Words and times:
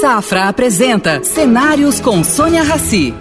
Safra 0.00 0.48
apresenta 0.48 1.22
Cenários 1.22 2.00
com 2.00 2.24
Sônia 2.24 2.62
Rassi. 2.62 3.12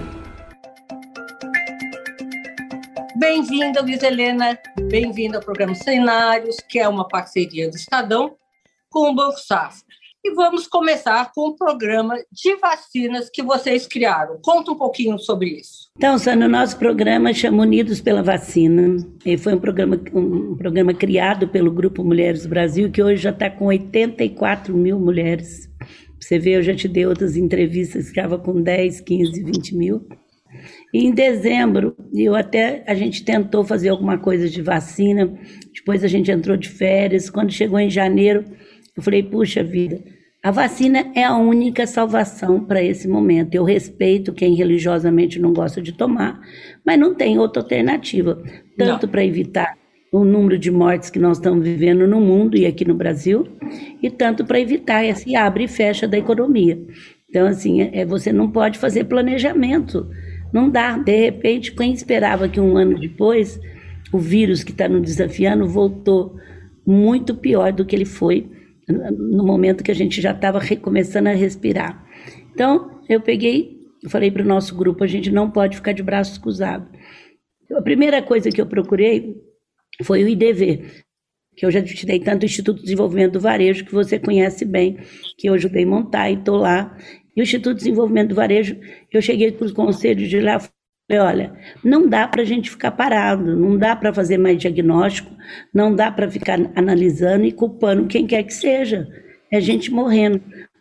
Bem-vinda, 3.18 3.82
Luiz 3.82 4.02
Helena. 4.02 4.58
Bem-vinda 4.90 5.40
ao 5.40 5.44
programa 5.44 5.76
Cenários, 5.76 6.56
que 6.70 6.80
é 6.80 6.88
uma 6.88 7.06
parceria 7.06 7.70
do 7.70 7.76
Estadão 7.76 8.34
com 8.90 9.12
o 9.12 9.14
Banco 9.14 9.38
Safra. 9.42 9.84
E 10.24 10.34
vamos 10.34 10.68
começar 10.68 11.30
com 11.36 11.50
o 11.50 11.58
programa 11.58 12.16
de 12.32 12.56
vacinas 12.56 13.30
que 13.30 13.44
vocês 13.44 13.86
criaram. 13.86 14.40
Conta 14.42 14.72
um 14.72 14.78
pouquinho 14.78 15.20
sobre 15.20 15.50
isso. 15.50 15.90
Então, 15.98 16.18
Sônia, 16.18 16.48
o 16.48 16.50
nosso 16.50 16.80
programa 16.80 17.34
chama 17.34 17.62
Unidos 17.62 18.00
pela 18.00 18.24
Vacina. 18.24 19.06
E 19.26 19.38
foi 19.38 19.54
um 19.54 19.60
programa, 19.60 20.00
um 20.14 20.56
programa 20.56 20.94
criado 20.94 21.46
pelo 21.46 21.72
Grupo 21.72 22.06
Mulheres 22.06 22.44
do 22.44 22.50
Brasil, 22.50 22.90
que 22.90 23.04
hoje 23.04 23.24
já 23.24 23.32
está 23.32 23.50
com 23.50 23.66
84 23.66 24.74
mil 24.74 24.98
mulheres. 24.98 25.69
Você 26.20 26.38
vê, 26.38 26.58
eu 26.58 26.64
já 26.64 26.76
te 26.76 26.88
dei 26.88 27.06
outras 27.06 27.38
entrevistas 27.38 28.06
que 28.06 28.20
estava 28.20 28.38
com 28.38 28.62
10, 28.62 29.02
15, 29.02 29.44
20 29.44 29.76
mil. 29.76 30.08
E 30.94 31.06
em 31.06 31.12
dezembro, 31.12 31.96
eu 32.14 32.36
até 32.36 32.84
a 32.88 32.96
gente 32.96 33.24
tentou 33.24 33.64
fazer 33.64 33.90
alguma 33.90 34.18
coisa 34.18 34.50
de 34.50 34.62
vacina, 34.62 35.32
depois 35.74 36.04
a 36.04 36.08
gente 36.08 36.32
entrou 36.32 36.58
de 36.58 36.68
férias. 36.68 37.30
Quando 37.30 37.52
chegou 37.52 37.80
em 37.80 37.90
janeiro, 37.90 38.44
eu 38.98 39.04
falei, 39.04 39.24
puxa 39.24 39.64
vida, 39.64 40.04
a 40.44 40.52
vacina 40.52 41.12
é 41.16 41.24
a 41.24 41.38
única 41.38 41.86
salvação 41.86 42.64
para 42.64 42.82
esse 42.82 43.08
momento. 43.08 43.56
Eu 43.56 43.64
respeito 43.64 44.34
quem 44.34 44.56
religiosamente 44.56 45.40
não 45.40 45.54
gosta 45.54 45.82
de 45.82 45.94
tomar, 45.94 46.40
mas 46.86 47.00
não 47.00 47.14
tem 47.14 47.38
outra 47.38 47.62
alternativa, 47.62 48.42
tanto 48.78 49.08
para 49.08 49.24
evitar 49.24 49.79
o 50.12 50.26
número 50.26 50.58
de 50.58 50.72
mortes 50.72 51.10
que 51.10 51.20
nós 51.20 51.38
estamos 51.38 51.64
vivendo 51.64 52.08
no 52.08 52.20
mundo 52.20 52.58
e 52.58 52.66
aqui 52.66 52.84
no 52.84 52.96
Brasil, 52.96 53.48
e 54.02 54.10
tanto 54.10 54.44
para 54.46 54.60
evitar 54.60 55.06
esse 55.06 55.36
abre 55.36 55.66
e 55.66 55.68
fecha 55.68 56.08
da 56.08 56.18
economia. 56.18 56.80
Então, 57.30 57.48
assim, 57.48 57.82
é, 57.82 58.06
você 58.06 58.34
não 58.34 58.50
pode 58.50 58.80
fazer 58.80 59.04
planejamento. 59.04 60.10
Não 60.52 60.70
dá. 60.70 60.98
De 60.98 61.16
repente, 61.16 61.72
quem 61.72 61.94
esperava 61.94 62.50
que 62.50 62.60
um 62.60 62.76
ano 62.76 63.00
depois 63.00 63.60
o 64.12 64.18
vírus 64.18 64.64
que 64.64 64.72
está 64.72 64.88
nos 64.88 65.02
desafiando 65.02 65.68
voltou 65.68 66.36
muito 66.86 67.36
pior 67.36 67.72
do 67.72 67.86
que 67.86 67.96
ele 67.96 68.06
foi 68.06 68.50
no 68.88 69.46
momento 69.46 69.84
que 69.84 69.92
a 69.92 69.96
gente 69.96 70.20
já 70.20 70.32
estava 70.32 70.60
recomeçando 70.60 71.30
a 71.30 71.34
respirar. 71.34 72.04
Então, 72.52 73.00
eu 73.08 73.22
peguei, 73.22 73.78
eu 74.04 74.10
falei 74.10 74.32
para 74.32 74.42
o 74.42 74.48
nosso 74.48 74.76
grupo, 74.76 75.04
a 75.04 75.08
gente 75.08 75.32
não 75.32 75.52
pode 75.52 75.76
ficar 75.76 75.92
de 75.92 76.02
braços 76.02 76.40
cruzados. 76.40 76.88
A 77.72 77.82
primeira 77.84 78.22
coisa 78.22 78.50
que 78.50 78.60
eu 78.60 78.66
procurei 78.66 79.36
foi 80.04 80.24
o 80.24 80.28
IDV, 80.28 81.04
que 81.56 81.66
eu 81.66 81.72
já 81.72 81.82
te 81.82 82.06
dei 82.06 82.20
tanto 82.20 82.44
o 82.44 82.46
Instituto 82.46 82.78
de 82.78 82.84
Desenvolvimento 82.84 83.34
do 83.34 83.40
Varejo, 83.40 83.86
que 83.86 83.94
você 83.94 84.18
conhece 84.18 84.64
bem, 84.66 84.98
que 85.38 85.50
eu 85.50 85.54
ajudei 85.54 85.84
a 85.84 85.88
montar 85.88 86.30
e 86.30 86.36
estou 86.36 86.58
lá. 86.58 86.98
E 87.36 87.42
o 87.42 87.44
Instituto 87.44 87.78
de 87.78 87.84
Desenvolvimento 87.84 88.30
do 88.30 88.36
Varejo, 88.36 88.78
eu 89.12 89.22
cheguei 89.22 89.52
para 89.52 89.66
os 89.66 89.72
conselhos 89.72 90.30
de 90.30 90.40
lá 90.40 90.60
Falei, 91.10 91.24
olha, 91.24 91.54
não 91.84 92.08
dá 92.08 92.28
para 92.28 92.44
a 92.44 92.46
gente 92.46 92.70
ficar 92.70 92.92
parado, 92.92 93.56
não 93.58 93.76
dá 93.76 93.96
para 93.96 94.14
fazer 94.14 94.38
mais 94.38 94.60
diagnóstico, 94.60 95.36
não 95.74 95.96
dá 95.96 96.12
para 96.12 96.30
ficar 96.30 96.60
analisando 96.76 97.46
e 97.46 97.52
culpando 97.52 98.06
quem 98.06 98.28
quer 98.28 98.44
que 98.44 98.54
seja. 98.54 99.08
É 99.52 99.60
gente 99.60 99.90
morrendo. 99.92 100.40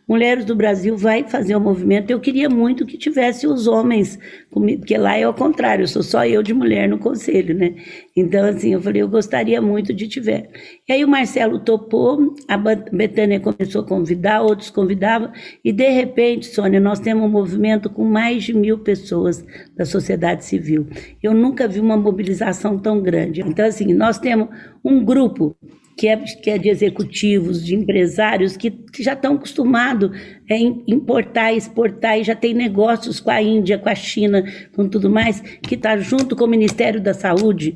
Mulheres 0.09 0.43
do 0.43 0.55
Brasil 0.55 0.97
vai 0.97 1.23
fazer 1.23 1.55
o 1.55 1.59
um 1.59 1.61
movimento. 1.61 2.09
Eu 2.09 2.19
queria 2.19 2.49
muito 2.49 2.83
que 2.83 2.97
tivesse 2.97 3.45
os 3.45 3.67
homens, 3.67 4.17
porque 4.49 4.97
lá 4.97 5.15
é 5.15 5.27
o 5.27 5.33
contrário, 5.35 5.87
sou 5.87 6.01
só 6.01 6.25
eu 6.25 6.41
de 6.41 6.51
mulher 6.51 6.89
no 6.89 6.97
conselho, 6.97 7.53
né? 7.53 7.75
Então, 8.15 8.43
assim, 8.43 8.73
eu 8.73 8.81
falei, 8.81 9.03
eu 9.03 9.07
gostaria 9.07 9.61
muito 9.61 9.93
de 9.93 10.07
tiver. 10.07 10.49
E 10.87 10.93
aí 10.93 11.05
o 11.05 11.07
Marcelo 11.07 11.59
topou, 11.59 12.33
a 12.47 12.57
Betânia 12.57 13.39
começou 13.39 13.81
a 13.81 13.85
convidar, 13.85 14.41
outros 14.41 14.71
convidavam, 14.71 15.31
e 15.63 15.71
de 15.71 15.87
repente, 15.89 16.47
Sônia, 16.47 16.79
nós 16.79 16.99
temos 16.99 17.23
um 17.23 17.29
movimento 17.29 17.87
com 17.87 18.03
mais 18.03 18.43
de 18.43 18.51
mil 18.51 18.79
pessoas 18.79 19.45
da 19.77 19.85
sociedade 19.85 20.43
civil. 20.43 20.87
Eu 21.21 21.35
nunca 21.35 21.67
vi 21.67 21.79
uma 21.79 21.95
mobilização 21.95 22.79
tão 22.79 22.99
grande. 22.99 23.41
Então, 23.41 23.63
assim, 23.63 23.93
nós 23.93 24.17
temos 24.17 24.49
um 24.83 25.05
grupo 25.05 25.55
que 25.99 26.07
é, 26.07 26.15
que 26.15 26.49
é 26.49 26.57
de 26.57 26.69
executivos, 26.69 27.61
de 27.61 27.75
empresários 27.75 28.55
que, 28.55 28.73
já 29.01 29.11
estão 29.11 29.35
acostumados 29.35 30.09
a 30.49 30.55
importar, 30.87 31.51
exportar 31.51 32.17
e 32.17 32.23
já 32.23 32.33
tem 32.33 32.53
negócios 32.53 33.19
com 33.19 33.29
a 33.29 33.41
Índia, 33.41 33.77
com 33.77 33.89
a 33.89 33.95
China, 33.95 34.41
com 34.73 34.87
tudo 34.87 35.09
mais, 35.09 35.41
que 35.61 35.75
está 35.75 35.97
junto 35.97 36.37
com 36.37 36.45
o 36.45 36.47
Ministério 36.47 37.01
da 37.01 37.13
Saúde, 37.13 37.75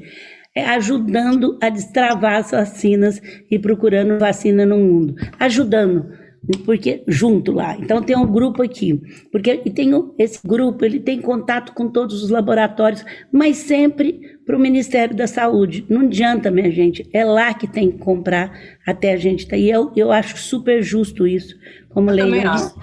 é, 0.56 0.64
ajudando 0.64 1.60
a 1.62 1.68
destravar 1.68 2.36
as 2.36 2.52
vacinas 2.52 3.22
e 3.52 3.60
procurando 3.60 4.18
vacina 4.18 4.66
no 4.66 4.78
mundo. 4.78 5.16
Ajudando 5.38 6.23
porque 6.66 7.04
junto 7.08 7.52
lá. 7.52 7.78
Então 7.78 8.02
tem 8.02 8.18
um 8.18 8.26
grupo 8.26 8.62
aqui, 8.62 9.02
porque 9.32 9.62
e 9.66 9.70
tem 9.70 9.92
esse 10.18 10.40
grupo, 10.46 10.84
ele 10.84 11.00
tem 11.00 11.22
contato 11.22 11.74
com 11.74 11.88
todos 11.88 12.24
os 12.24 12.30
laboratórios, 12.30 13.06
mas 13.32 13.58
sempre 13.58 14.38
para 14.46 14.58
o 14.58 14.60
Ministério 14.60 15.16
da 15.16 15.28
Saúde. 15.28 15.86
Não 15.90 16.02
adianta, 16.02 16.52
minha 16.52 16.70
gente, 16.72 17.08
é 17.14 17.24
lá 17.24 17.54
que 17.54 17.68
tem 17.68 17.92
que 17.92 17.98
comprar 17.98 18.52
até 18.86 19.14
a 19.14 19.18
gente 19.18 19.48
tá. 19.48 19.56
E 19.56 19.70
eu, 19.70 19.92
eu 19.96 20.12
acho 20.12 20.38
super 20.38 20.82
justo 20.82 21.26
isso, 21.26 21.56
como 21.90 22.12
Leila 22.12 22.74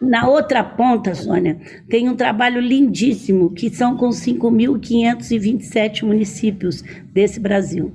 Na 0.00 0.28
outra 0.28 0.62
ponta, 0.62 1.14
Sônia, 1.14 1.58
tem 1.88 2.06
um 2.08 2.14
trabalho 2.14 2.60
lindíssimo, 2.60 3.50
que 3.50 3.70
são 3.70 3.96
com 3.96 4.10
5.527 4.10 6.02
municípios 6.02 6.82
desse 7.14 7.40
Brasil. 7.40 7.90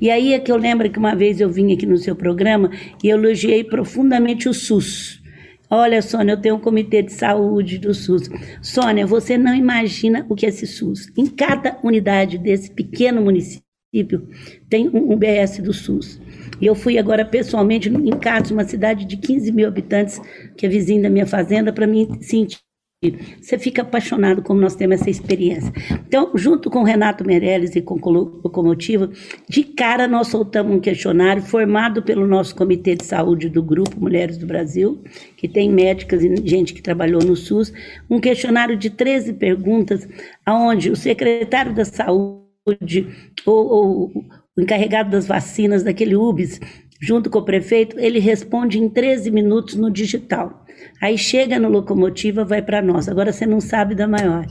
E 0.00 0.10
aí 0.10 0.32
é 0.32 0.38
que 0.38 0.50
eu 0.50 0.56
lembro 0.56 0.88
que 0.90 0.98
uma 0.98 1.14
vez 1.14 1.40
eu 1.40 1.50
vim 1.50 1.72
aqui 1.72 1.84
no 1.84 1.98
seu 1.98 2.16
programa 2.16 2.70
e 3.04 3.08
elogiei 3.08 3.62
profundamente 3.62 4.48
o 4.48 4.54
SUS. 4.54 5.22
Olha, 5.68 6.00
Sônia, 6.00 6.32
eu 6.32 6.40
tenho 6.40 6.54
um 6.56 6.60
comitê 6.60 7.02
de 7.02 7.12
saúde 7.12 7.78
do 7.78 7.92
SUS. 7.92 8.30
Sônia, 8.62 9.06
você 9.06 9.36
não 9.36 9.54
imagina 9.54 10.24
o 10.30 10.34
que 10.34 10.46
é 10.46 10.48
esse 10.48 10.66
SUS. 10.66 11.12
Em 11.16 11.26
cada 11.26 11.78
unidade 11.82 12.38
desse 12.38 12.70
pequeno 12.70 13.20
município 13.20 13.71
tem 14.70 14.88
um 14.88 15.16
BS 15.16 15.60
do 15.60 15.72
SUS. 15.72 16.20
E 16.60 16.66
eu 16.66 16.74
fui 16.74 16.98
agora 16.98 17.24
pessoalmente 17.24 17.88
em 17.88 18.18
casa, 18.18 18.54
uma 18.54 18.64
cidade 18.64 19.04
de 19.04 19.16
15 19.16 19.52
mil 19.52 19.68
habitantes, 19.68 20.20
que 20.56 20.64
é 20.64 20.68
vizinha 20.68 21.02
da 21.02 21.10
minha 21.10 21.26
fazenda, 21.26 21.72
para 21.72 21.86
me 21.86 22.08
sentir 22.22 22.58
você 23.40 23.58
fica 23.58 23.82
apaixonado 23.82 24.42
como 24.42 24.60
nós 24.60 24.76
temos 24.76 25.00
essa 25.00 25.10
experiência. 25.10 25.72
Então, 26.06 26.30
junto 26.36 26.70
com 26.70 26.82
o 26.82 26.84
Renato 26.84 27.26
Meirelles 27.26 27.74
e 27.74 27.82
com 27.82 27.96
Locomotiva, 27.96 29.10
de 29.48 29.64
cara 29.64 30.06
nós 30.06 30.28
soltamos 30.28 30.76
um 30.76 30.78
questionário 30.78 31.42
formado 31.42 32.00
pelo 32.00 32.28
nosso 32.28 32.54
Comitê 32.54 32.94
de 32.94 33.04
Saúde 33.04 33.48
do 33.48 33.60
Grupo 33.60 34.00
Mulheres 34.00 34.38
do 34.38 34.46
Brasil, 34.46 35.02
que 35.36 35.48
tem 35.48 35.68
médicas 35.68 36.22
e 36.22 36.32
gente 36.46 36.72
que 36.72 36.80
trabalhou 36.80 37.24
no 37.24 37.34
SUS, 37.34 37.72
um 38.08 38.20
questionário 38.20 38.76
de 38.76 38.88
13 38.88 39.32
perguntas, 39.32 40.08
onde 40.48 40.88
o 40.88 40.94
secretário 40.94 41.74
da 41.74 41.84
Saúde 41.84 42.41
ou, 43.46 43.66
ou 43.66 44.12
o 44.56 44.60
encarregado 44.60 45.10
das 45.10 45.26
vacinas 45.26 45.82
daquele 45.82 46.14
UBS, 46.14 46.60
junto 47.00 47.28
com 47.28 47.38
o 47.38 47.44
prefeito, 47.44 47.98
ele 47.98 48.18
responde 48.18 48.78
em 48.78 48.88
13 48.88 49.30
minutos 49.30 49.74
no 49.74 49.90
digital. 49.90 50.62
Aí 51.00 51.18
chega 51.18 51.58
no 51.58 51.68
locomotiva, 51.68 52.44
vai 52.44 52.62
para 52.62 52.82
nós. 52.82 53.08
Agora 53.08 53.32
você 53.32 53.46
não 53.46 53.60
sabe 53.60 53.94
da 53.94 54.06
maior. 54.06 54.46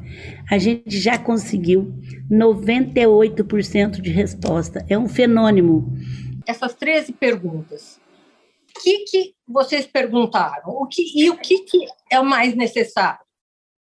A 0.49 0.57
gente 0.57 0.97
já 0.97 1.17
conseguiu 1.17 1.93
98% 2.29 4.01
de 4.01 4.09
resposta. 4.09 4.85
É 4.89 4.97
um 4.97 5.07
fenômeno. 5.07 5.93
Essas 6.45 6.73
13 6.73 7.13
perguntas. 7.13 7.99
O 8.75 8.83
que, 8.83 8.99
que 9.05 9.33
vocês 9.47 9.85
perguntaram? 9.85 10.69
O 10.69 10.87
que, 10.87 11.03
e 11.15 11.29
o 11.29 11.37
que, 11.37 11.59
que 11.59 11.85
é 12.09 12.19
o 12.19 12.25
mais 12.25 12.55
necessário? 12.55 13.20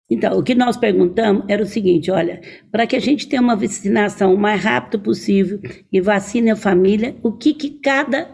Então, 0.10 0.40
o 0.40 0.44
que 0.44 0.56
nós 0.56 0.78
perguntamos 0.78 1.44
era 1.48 1.62
o 1.62 1.66
seguinte: 1.66 2.10
olha, 2.10 2.42
para 2.72 2.88
que 2.88 2.96
a 2.96 3.00
gente 3.00 3.28
tenha 3.28 3.42
uma 3.42 3.56
vacinação 3.56 4.34
o 4.34 4.38
mais 4.38 4.64
rápido 4.64 5.00
possível 5.02 5.60
e 5.92 6.00
vacine 6.00 6.50
a 6.50 6.56
família, 6.56 7.16
o 7.22 7.32
que, 7.32 7.54
que 7.54 7.70
cada 7.70 8.28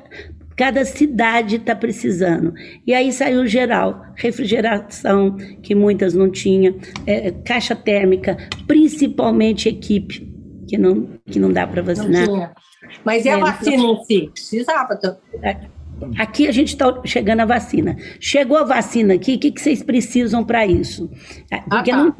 Cada 0.55 0.85
cidade 0.85 1.55
está 1.55 1.75
precisando. 1.75 2.53
E 2.85 2.93
aí 2.93 3.11
saiu 3.11 3.47
geral, 3.47 4.05
refrigeração, 4.15 5.35
que 5.63 5.73
muitas 5.73 6.13
não 6.13 6.29
tinham, 6.29 6.75
é, 7.07 7.31
caixa 7.31 7.75
térmica, 7.75 8.37
principalmente 8.67 9.67
equipe, 9.67 10.31
que 10.67 10.77
não, 10.77 11.09
que 11.25 11.39
não 11.39 11.51
dá 11.51 11.65
para 11.65 11.81
vacinar. 11.81 12.27
Não 12.27 12.35
tinha. 12.35 12.51
Mas 13.03 13.25
e 13.25 13.29
a 13.29 13.37
é, 13.37 13.39
vacina 13.39 13.83
em 13.83 14.03
si? 14.03 14.29
Precisava. 14.31 14.99
É, 15.41 15.57
aqui 16.17 16.47
a 16.47 16.51
gente 16.51 16.69
está 16.69 17.01
chegando 17.05 17.41
a 17.41 17.45
vacina. 17.45 17.97
Chegou 18.19 18.57
a 18.57 18.63
vacina 18.63 19.13
aqui, 19.13 19.35
o 19.35 19.39
que, 19.39 19.51
que 19.51 19.61
vocês 19.61 19.83
precisam 19.83 20.43
para 20.43 20.65
isso? 20.65 21.09
É, 21.51 21.57
porque 21.61 21.91
ah, 21.91 21.95
tá. 21.95 22.03
não, 22.03 22.13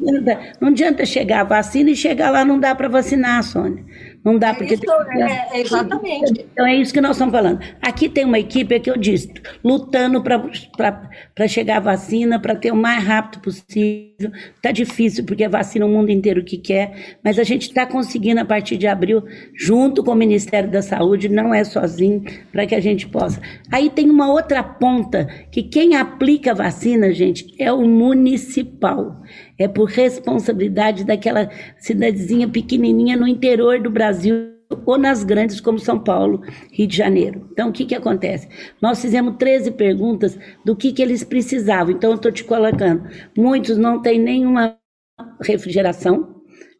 não 0.60 0.68
adianta 0.68 1.04
chegar 1.04 1.40
a 1.40 1.44
vacina 1.44 1.90
e 1.90 1.96
chegar 1.96 2.30
lá 2.30 2.44
não 2.44 2.58
dá 2.58 2.74
para 2.74 2.88
vacinar, 2.88 3.42
Sônia. 3.42 3.84
Não 4.24 4.38
dá 4.38 4.54
porque. 4.54 4.74
Isso, 4.74 4.84
é, 4.90 5.48
é, 5.52 5.60
exatamente. 5.60 6.46
Então 6.52 6.66
é 6.66 6.74
isso 6.74 6.94
que 6.94 7.00
nós 7.00 7.12
estamos 7.12 7.34
falando. 7.34 7.60
Aqui 7.82 8.08
tem 8.08 8.24
uma 8.24 8.38
equipe, 8.38 8.74
é 8.74 8.80
que 8.80 8.90
eu 8.90 8.96
disse, 8.96 9.30
lutando 9.62 10.22
para 10.22 11.46
chegar 11.46 11.76
a 11.76 11.80
vacina, 11.80 12.40
para 12.40 12.56
ter 12.56 12.72
o 12.72 12.76
mais 12.76 13.04
rápido 13.04 13.42
possível. 13.42 14.32
Está 14.56 14.72
difícil, 14.72 15.24
porque 15.24 15.44
a 15.44 15.48
vacina 15.48 15.84
o 15.84 15.88
mundo 15.88 16.10
inteiro 16.10 16.42
que 16.42 16.56
quer, 16.56 17.16
mas 17.22 17.38
a 17.38 17.42
gente 17.42 17.68
está 17.68 17.84
conseguindo 17.84 18.40
a 18.40 18.44
partir 18.44 18.78
de 18.78 18.86
abril, 18.86 19.22
junto 19.54 20.02
com 20.02 20.12
o 20.12 20.16
Ministério 20.16 20.70
da 20.70 20.80
Saúde, 20.80 21.28
não 21.28 21.52
é 21.52 21.62
sozinho, 21.62 22.24
para 22.50 22.66
que 22.66 22.74
a 22.74 22.80
gente 22.80 23.06
possa. 23.06 23.42
Aí 23.70 23.90
tem 23.90 24.08
uma 24.08 24.32
outra 24.32 24.62
ponta, 24.62 25.26
que 25.50 25.62
quem 25.62 25.96
aplica 25.96 26.52
a 26.52 26.54
vacina, 26.54 27.12
gente, 27.12 27.54
é 27.58 27.70
o 27.70 27.82
municipal 27.82 29.20
é 29.58 29.68
por 29.68 29.88
responsabilidade 29.88 31.04
daquela 31.04 31.50
cidadezinha 31.78 32.48
pequenininha 32.48 33.16
no 33.16 33.26
interior 33.28 33.80
do 33.80 33.90
Brasil 33.90 34.54
ou 34.86 34.98
nas 34.98 35.22
grandes 35.22 35.60
como 35.60 35.78
São 35.78 35.98
Paulo, 35.98 36.42
Rio 36.72 36.86
de 36.86 36.96
Janeiro. 36.96 37.48
Então, 37.52 37.68
o 37.68 37.72
que, 37.72 37.84
que 37.84 37.94
acontece? 37.94 38.48
Nós 38.80 39.00
fizemos 39.00 39.36
13 39.36 39.72
perguntas 39.72 40.38
do 40.64 40.74
que, 40.74 40.92
que 40.92 41.02
eles 41.02 41.22
precisavam. 41.22 41.94
Então, 41.94 42.10
eu 42.10 42.16
estou 42.16 42.32
te 42.32 42.44
colocando. 42.44 43.08
Muitos 43.36 43.76
não 43.76 44.00
têm 44.02 44.18
nenhuma 44.18 44.76
refrigeração, 45.40 46.33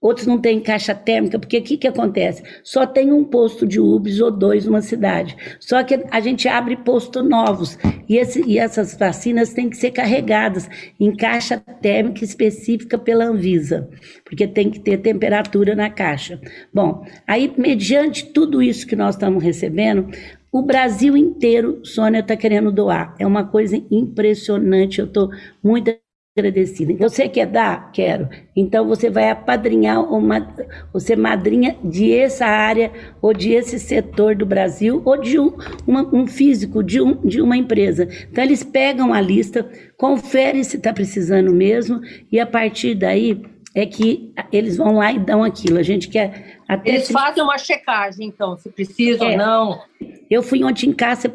outros 0.04 0.26
não 0.26 0.38
têm 0.38 0.60
caixa 0.60 0.94
térmica, 0.94 1.38
porque 1.38 1.56
o 1.56 1.62
que, 1.62 1.78
que 1.78 1.88
acontece? 1.88 2.42
Só 2.62 2.86
tem 2.86 3.10
um 3.10 3.24
posto 3.24 3.66
de 3.66 3.80
UBS 3.80 4.20
ou 4.20 4.30
dois 4.30 4.66
numa 4.66 4.82
cidade. 4.82 5.34
Só 5.58 5.82
que 5.82 6.04
a 6.10 6.20
gente 6.20 6.46
abre 6.46 6.76
postos 6.76 7.26
novos 7.26 7.78
e, 8.06 8.18
esse, 8.18 8.42
e 8.46 8.58
essas 8.58 8.94
vacinas 8.94 9.54
têm 9.54 9.70
que 9.70 9.78
ser 9.78 9.92
carregadas 9.92 10.68
em 11.00 11.16
caixa 11.16 11.58
térmica 11.80 12.22
específica 12.22 12.98
pela 12.98 13.24
Anvisa, 13.24 13.88
porque 14.24 14.46
tem 14.46 14.68
que 14.68 14.78
ter 14.78 14.98
temperatura 14.98 15.74
na 15.74 15.88
caixa. 15.88 16.38
Bom, 16.72 17.06
aí, 17.26 17.50
mediante 17.56 18.26
tudo 18.26 18.62
isso 18.62 18.86
que 18.86 18.94
nós 18.94 19.14
estamos 19.14 19.42
recebendo, 19.42 20.10
o 20.52 20.60
Brasil 20.62 21.16
inteiro, 21.16 21.80
Sônia, 21.82 22.20
está 22.20 22.36
querendo 22.36 22.70
doar. 22.70 23.14
É 23.18 23.26
uma 23.26 23.44
coisa 23.44 23.82
impressionante. 23.90 25.00
Eu 25.00 25.06
estou 25.06 25.30
muito 25.62 25.90
agradecida. 26.36 26.92
Você 26.94 27.28
quer 27.28 27.46
dar? 27.46 27.92
Quero. 27.92 28.28
Então 28.56 28.88
você 28.88 29.08
vai 29.08 29.30
apadrinhar 29.30 30.02
uma, 30.02 30.52
você 30.92 31.14
madrinha 31.14 31.76
de 31.84 32.12
essa 32.12 32.44
área 32.44 32.90
ou 33.22 33.32
de 33.32 33.52
esse 33.52 33.78
setor 33.78 34.34
do 34.34 34.44
Brasil 34.44 35.00
ou 35.04 35.16
de 35.16 35.38
um, 35.38 35.56
uma, 35.86 36.02
um 36.12 36.26
físico 36.26 36.82
de, 36.82 37.00
um, 37.00 37.14
de 37.24 37.40
uma 37.40 37.56
empresa. 37.56 38.08
Então 38.28 38.42
eles 38.42 38.64
pegam 38.64 39.14
a 39.14 39.20
lista, 39.20 39.70
conferem 39.96 40.64
se 40.64 40.76
está 40.76 40.92
precisando 40.92 41.52
mesmo 41.52 42.00
e 42.32 42.40
a 42.40 42.46
partir 42.46 42.96
daí 42.96 43.40
é 43.74 43.84
que 43.84 44.32
eles 44.52 44.76
vão 44.76 44.94
lá 44.96 45.12
e 45.12 45.18
dão 45.18 45.42
aquilo. 45.42 45.78
A 45.78 45.82
gente 45.82 46.08
quer 46.08 46.60
até 46.68 46.90
eles 46.90 47.06
se... 47.06 47.12
fazem 47.12 47.42
uma 47.42 47.58
checagem, 47.58 48.28
então, 48.28 48.56
se 48.56 48.70
precisa 48.70 49.24
é. 49.24 49.32
ou 49.32 49.36
não. 49.36 49.82
Eu 50.30 50.42
fui 50.42 50.62
ontem 50.62 50.90
em 50.90 50.92
casa 50.92 51.28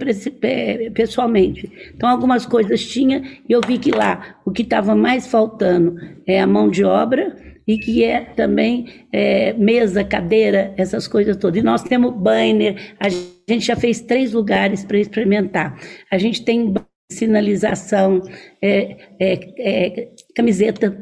pessoalmente. 0.93 1.69
Então, 1.93 2.07
algumas 2.07 2.45
coisas 2.45 2.85
tinha 2.87 3.23
e 3.47 3.51
eu 3.51 3.61
vi 3.65 3.77
que 3.77 3.91
lá 3.91 4.37
o 4.45 4.51
que 4.51 4.61
estava 4.61 4.95
mais 4.95 5.27
faltando 5.27 5.97
é 6.25 6.39
a 6.39 6.47
mão 6.47 6.69
de 6.69 6.83
obra 6.83 7.35
e 7.67 7.77
que 7.77 8.03
é 8.03 8.21
também 8.21 9.05
é, 9.11 9.53
mesa, 9.53 10.03
cadeira, 10.03 10.73
essas 10.77 11.07
coisas 11.07 11.35
todas. 11.35 11.61
E 11.61 11.63
nós 11.63 11.83
temos 11.83 12.15
banner, 12.15 12.95
a 12.99 13.09
gente 13.09 13.65
já 13.65 13.75
fez 13.75 14.01
três 14.01 14.33
lugares 14.33 14.83
para 14.83 14.97
experimentar. 14.97 15.77
A 16.09 16.17
gente 16.17 16.43
tem 16.43 16.73
sinalização, 17.11 18.21
é, 18.61 18.97
é, 19.19 19.39
é 19.59 20.09
camiseta 20.35 20.97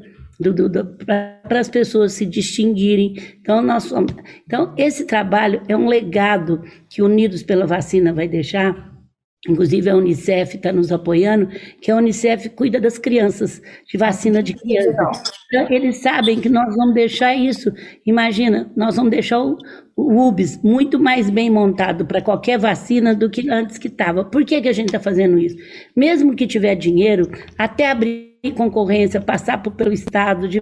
para 1.05 1.59
as 1.59 1.69
pessoas 1.69 2.13
se 2.13 2.25
distinguirem. 2.25 3.15
Então, 3.41 3.61
nós 3.61 3.83
somos, 3.83 4.13
então, 4.45 4.73
esse 4.77 5.05
trabalho 5.05 5.61
é 5.67 5.75
um 5.75 5.87
legado 5.87 6.61
que 6.89 7.01
Unidos 7.01 7.43
pela 7.43 7.65
Vacina 7.65 8.13
vai 8.13 8.27
deixar. 8.27 8.95
Inclusive, 9.47 9.89
a 9.89 9.95
Unicef 9.95 10.57
está 10.57 10.73
nos 10.73 10.91
apoiando, 10.91 11.47
que 11.79 11.89
a 11.89 11.95
Unicef 11.95 12.49
cuida 12.49 12.81
das 12.81 12.97
crianças, 12.97 13.61
de 13.87 13.97
vacina 13.97 14.41
de 14.43 14.53
criança. 14.53 14.89
Então, 15.47 15.67
eles 15.69 15.97
sabem 15.97 16.39
que 16.41 16.49
nós 16.49 16.75
vamos 16.75 16.93
deixar 16.93 17.33
isso. 17.35 17.71
Imagina, 18.05 18.69
nós 18.75 18.95
vamos 18.95 19.11
deixar 19.11 19.39
o, 19.39 19.57
o 19.95 20.27
UBS 20.27 20.61
muito 20.63 20.99
mais 20.99 21.29
bem 21.29 21.49
montado 21.49 22.05
para 22.05 22.21
qualquer 22.21 22.57
vacina 22.59 23.15
do 23.15 23.29
que 23.29 23.49
antes 23.49 23.77
que 23.77 23.87
estava. 23.87 24.25
Por 24.25 24.43
que, 24.43 24.59
que 24.59 24.67
a 24.67 24.73
gente 24.73 24.87
está 24.87 24.99
fazendo 24.99 25.37
isso? 25.37 25.55
Mesmo 25.95 26.35
que 26.35 26.45
tiver 26.45 26.75
dinheiro, 26.75 27.29
até 27.57 27.89
abrir 27.89 28.26
concorrência, 28.55 29.21
passar 29.21 29.61
por, 29.61 29.71
pelo 29.73 29.93
Estado 29.93 30.47
de 30.47 30.61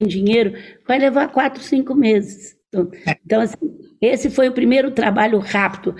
dinheiro, 0.00 0.54
vai 0.86 0.98
levar 0.98 1.28
quatro, 1.28 1.62
cinco 1.62 1.94
meses. 1.94 2.56
Então, 2.68 2.90
então 3.24 3.40
assim, 3.40 3.78
esse 4.00 4.30
foi 4.30 4.48
o 4.48 4.52
primeiro 4.52 4.90
trabalho 4.90 5.38
rápido, 5.38 5.94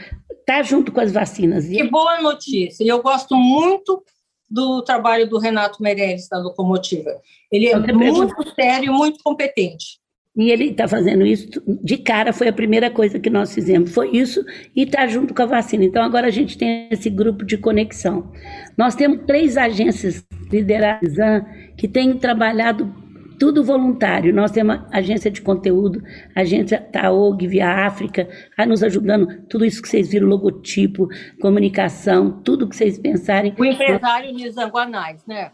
tá 0.47 0.63
junto 0.63 0.93
com 0.93 1.01
as 1.01 1.13
vacinas. 1.13 1.67
Que 1.67 1.85
boa 1.85 2.21
notícia! 2.21 2.85
E 2.85 2.89
eu 2.89 3.03
gosto 3.03 3.37
muito 3.37 4.03
do 4.51 4.83
trabalho 4.83 5.29
do 5.29 5.39
Renato 5.39 5.83
Meirelles, 5.83 6.29
da 6.29 6.39
Locomotiva. 6.39 7.11
Ele 7.51 7.69
é 7.69 7.93
muito 7.93 8.55
sério, 8.55 8.93
muito 8.93 9.23
competente. 9.23 9.99
E 10.37 10.51
ele 10.51 10.71
está 10.71 10.89
fazendo 10.89 11.25
isso 11.25 11.49
de 11.67 11.97
cara, 11.97 12.33
foi 12.33 12.49
a 12.49 12.53
primeira 12.53 12.91
coisa 12.91 13.21
que 13.21 13.31
nós 13.31 13.55
fizemos. 13.55 13.93
Foi 13.93 14.11
isso 14.11 14.45
e 14.75 14.83
está 14.83 15.07
junto 15.07 15.33
com 15.33 15.43
a 15.43 15.47
vacina. 15.47 15.85
Então 15.85 16.03
agora 16.03 16.27
a 16.27 16.31
gente 16.31 16.59
tem 16.59 16.89
esse 16.91 17.09
grupo 17.09 17.45
de 17.45 17.57
conexão. 17.57 18.33
Nós 18.77 18.97
temos 18.97 19.25
três 19.27 19.57
agências 19.57 20.25
lideradas 20.55 21.45
que 21.77 21.89
têm 21.89 22.17
trabalhado 22.17 23.05
tudo 23.39 23.65
voluntário. 23.65 24.33
Nós 24.33 24.51
temos 24.51 24.81
agência 24.93 25.31
de 25.31 25.43
conteúdo, 25.43 26.03
agência 26.35 26.81
TAOG 26.81 27.47
via 27.47 27.87
África, 27.87 28.29
a 28.57 28.65
nos 28.65 28.83
ajudando, 28.83 29.43
tudo 29.49 29.65
isso 29.65 29.83
que 29.83 29.89
vocês 29.89 30.09
viram, 30.09 30.29
logotipo, 30.29 31.09
comunicação, 31.41 32.31
tudo 32.43 32.69
que 32.69 32.77
vocês 32.77 32.99
pensarem. 32.99 33.55
O 33.59 33.65
empresário 33.65 34.33
Nizanguanais, 34.33 35.25
né? 35.27 35.51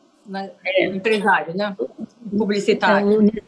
É. 0.65 0.87
Empresário, 0.87 1.57
né? 1.57 1.75
Publicitário. 2.37 3.23
Então, 3.23 3.43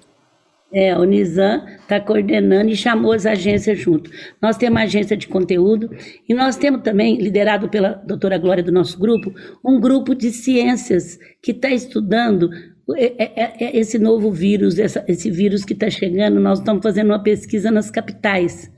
é, 0.73 0.97
o 0.97 1.05
Nizam 1.05 1.65
está 1.81 2.01
coordenando 2.01 2.71
e 2.71 2.77
chamou 2.77 3.13
as 3.13 3.27
agências 3.27 3.79
junto. 3.79 4.11
Nós 4.41 4.57
temos 4.57 4.79
uma 4.79 4.85
agência 4.85 5.17
de 5.17 5.29
conteúdo 5.29 5.91
e 6.29 6.35
nós 6.35 6.57
temos 6.57 6.83
também, 6.83 7.17
liderado 7.17 7.69
pela 7.69 7.91
doutora 8.07 8.39
Glória 8.39 8.63
do 8.63 8.73
nosso 8.73 8.99
grupo, 8.99 9.33
um 9.65 9.81
grupo 9.81 10.15
de 10.15 10.31
ciências 10.31 11.19
que 11.43 11.53
está 11.53 11.71
estudando 11.71 12.51
é, 12.97 13.25
é, 13.25 13.65
é 13.65 13.79
esse 13.79 13.99
novo 13.99 14.31
vírus, 14.31 14.77
esse 14.79 15.31
vírus 15.31 15.65
que 15.65 15.73
está 15.73 15.89
chegando. 15.89 16.41
Nós 16.41 16.59
estamos 16.59 16.83
fazendo 16.83 17.11
uma 17.11 17.23
pesquisa 17.23 17.71
nas 17.71 17.91
capitais, 17.91 18.71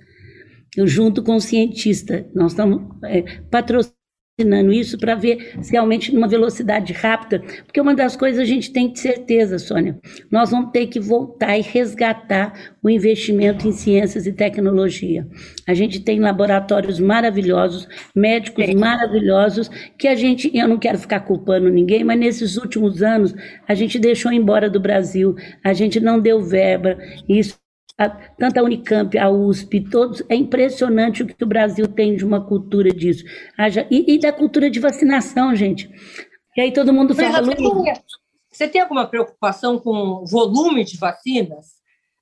junto 0.85 1.23
com 1.23 1.37
o 1.37 1.41
cientista. 1.41 2.26
Nós 2.35 2.52
estamos 2.52 2.82
é, 3.05 3.23
patrocinando 3.50 4.03
ensinando 4.36 4.72
isso 4.72 4.98
para 4.98 5.14
ver 5.14 5.54
se 5.62 5.70
realmente 5.70 6.12
numa 6.12 6.26
velocidade 6.26 6.92
rápida, 6.92 7.40
porque 7.64 7.81
uma 7.81 7.94
das 7.94 8.16
coisas 8.16 8.40
a 8.40 8.44
gente 8.44 8.72
tem 8.72 8.90
de 8.90 8.98
certeza, 8.98 9.60
Sônia, 9.60 9.96
nós 10.28 10.50
vamos 10.50 10.72
ter 10.72 10.88
que 10.88 10.98
voltar 10.98 11.56
e 11.56 11.62
resgatar 11.62 12.72
o 12.82 12.90
investimento 12.90 13.69
em 13.69 13.70
ciências 13.72 14.26
e 14.26 14.32
tecnologia. 14.32 15.25
A 15.69 15.72
gente 15.72 16.00
tem 16.00 16.19
laboratórios 16.19 16.98
maravilhosos, 16.98 17.86
médicos 18.14 18.64
é. 18.64 18.75
maravilhosos, 18.75 19.70
que 19.96 20.08
a 20.08 20.16
gente, 20.16 20.50
eu 20.52 20.66
não 20.66 20.78
quero 20.78 20.98
ficar 20.98 21.20
culpando 21.20 21.70
ninguém, 21.70 22.02
mas 22.02 22.19
nesses 22.19 22.56
últimos 22.56 23.04
anos 23.04 23.32
a 23.69 23.75
gente 23.75 24.00
deixou 24.00 24.32
embora 24.32 24.69
do 24.69 24.81
Brasil, 24.81 25.36
a 25.62 25.72
gente 25.72 26.00
não 26.00 26.19
deu 26.19 26.43
verba, 26.43 26.98
isso 27.29 27.63
a, 27.98 28.08
tanto 28.08 28.58
a 28.58 28.63
Unicamp, 28.63 29.17
a 29.17 29.31
USP, 29.31 29.89
todos, 29.89 30.22
é 30.29 30.34
impressionante 30.34 31.22
o 31.22 31.27
que 31.27 31.44
o 31.44 31.46
Brasil 31.46 31.86
tem 31.86 32.17
de 32.17 32.24
uma 32.24 32.44
cultura 32.44 32.91
disso. 32.91 33.24
E, 33.91 34.15
e 34.15 34.19
da 34.19 34.32
cultura 34.32 34.69
de 34.70 34.81
vacinação, 34.81 35.55
gente. 35.55 35.89
E 36.56 36.60
aí 36.60 36.72
todo 36.72 36.93
mundo 36.93 37.15
fala. 37.15 37.43
Você 37.43 37.55
tem, 37.55 37.94
você 38.51 38.69
tem 38.69 38.81
alguma 38.81 39.06
preocupação 39.06 39.79
com 39.79 40.22
o 40.22 40.27
volume 40.27 40.84
de 40.84 40.96
vacinas? 40.96 41.67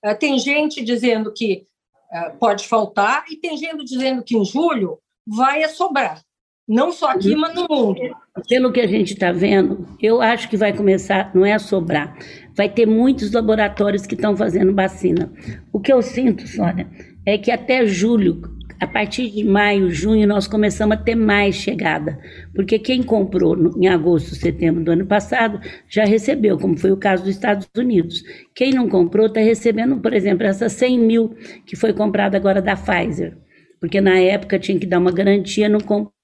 Uh, 0.05 0.19
tem 0.19 0.39
gente 0.39 0.83
dizendo 0.83 1.33
que 1.33 1.67
uh, 2.13 2.39
pode 2.39 2.67
faltar 2.67 3.25
e 3.31 3.37
tem 3.37 3.57
gente 3.57 3.85
dizendo 3.85 4.23
que 4.23 4.37
em 4.37 4.45
julho 4.45 4.99
vai 5.27 5.67
sobrar. 5.69 6.21
Não 6.67 6.93
só 6.93 7.11
aqui, 7.11 7.35
mas 7.35 7.55
no 7.55 7.67
mundo. 7.69 8.01
Pelo 8.49 8.73
que 8.73 8.81
a 8.81 8.87
gente 8.87 9.13
está 9.13 9.33
vendo, 9.33 9.87
eu 10.01 10.23
acho 10.23 10.49
que 10.49 10.57
vai 10.57 10.75
começar, 10.75 11.35
não 11.35 11.45
é 11.45 11.53
a 11.53 11.59
sobrar, 11.59 12.17
vai 12.57 12.69
ter 12.69 12.87
muitos 12.87 13.33
laboratórios 13.33 14.07
que 14.07 14.15
estão 14.15 14.37
fazendo 14.37 14.75
vacina. 14.75 15.33
O 15.73 15.81
que 15.81 15.93
eu 15.93 16.03
sinto, 16.03 16.47
Sônia, 16.47 16.87
é 17.25 17.39
que 17.39 17.51
até 17.51 17.87
julho, 17.87 18.43
a 18.81 18.87
partir 18.87 19.31
de 19.31 19.45
maio, 19.45 19.91
junho, 19.91 20.27
nós 20.27 20.49
começamos 20.49 20.97
a 20.97 21.01
ter 21.01 21.15
mais 21.15 21.55
chegada. 21.55 22.19
Porque 22.55 22.79
quem 22.79 23.03
comprou 23.03 23.57
em 23.77 23.89
agosto, 23.89 24.35
setembro 24.35 24.83
do 24.83 24.91
ano 24.91 25.07
passado, 25.07 25.61
já 25.89 26.05
recebeu, 26.05 26.59
como 26.59 26.77
foi 26.77 26.91
o 26.91 26.97
caso 26.97 27.23
dos 27.23 27.35
Estados 27.35 27.69
Unidos. 27.77 28.23
Quem 28.55 28.73
não 28.73 28.89
comprou 28.89 29.27
está 29.27 29.41
recebendo, 29.41 30.01
por 30.01 30.13
exemplo, 30.13 30.47
essas 30.47 30.73
100 30.73 30.99
mil 30.99 31.35
que 31.65 31.77
foi 31.77 31.93
comprada 31.93 32.37
agora 32.37 32.61
da 32.61 32.77
Pfizer. 32.77 33.37
Porque 33.81 34.01
na 34.01 34.19
época 34.19 34.59
tinha 34.59 34.79
que 34.79 34.87
dar 34.87 34.99
uma 34.99 35.13
garantia, 35.13 35.69
não 35.69 35.81
comprou 35.81 36.22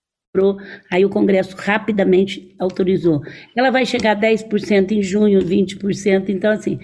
aí 0.91 1.05
o 1.05 1.11
Congresso 1.11 1.57
rapidamente 1.57 2.55
autorizou. 2.59 3.23
Ela 3.57 3.71
vai 3.71 3.85
chegar 3.85 4.17
a 4.17 4.21
10% 4.21 4.93
em 4.93 5.03
junho, 5.03 5.41
20%, 5.41 6.29
então 6.29 6.51
assim, 6.51 6.79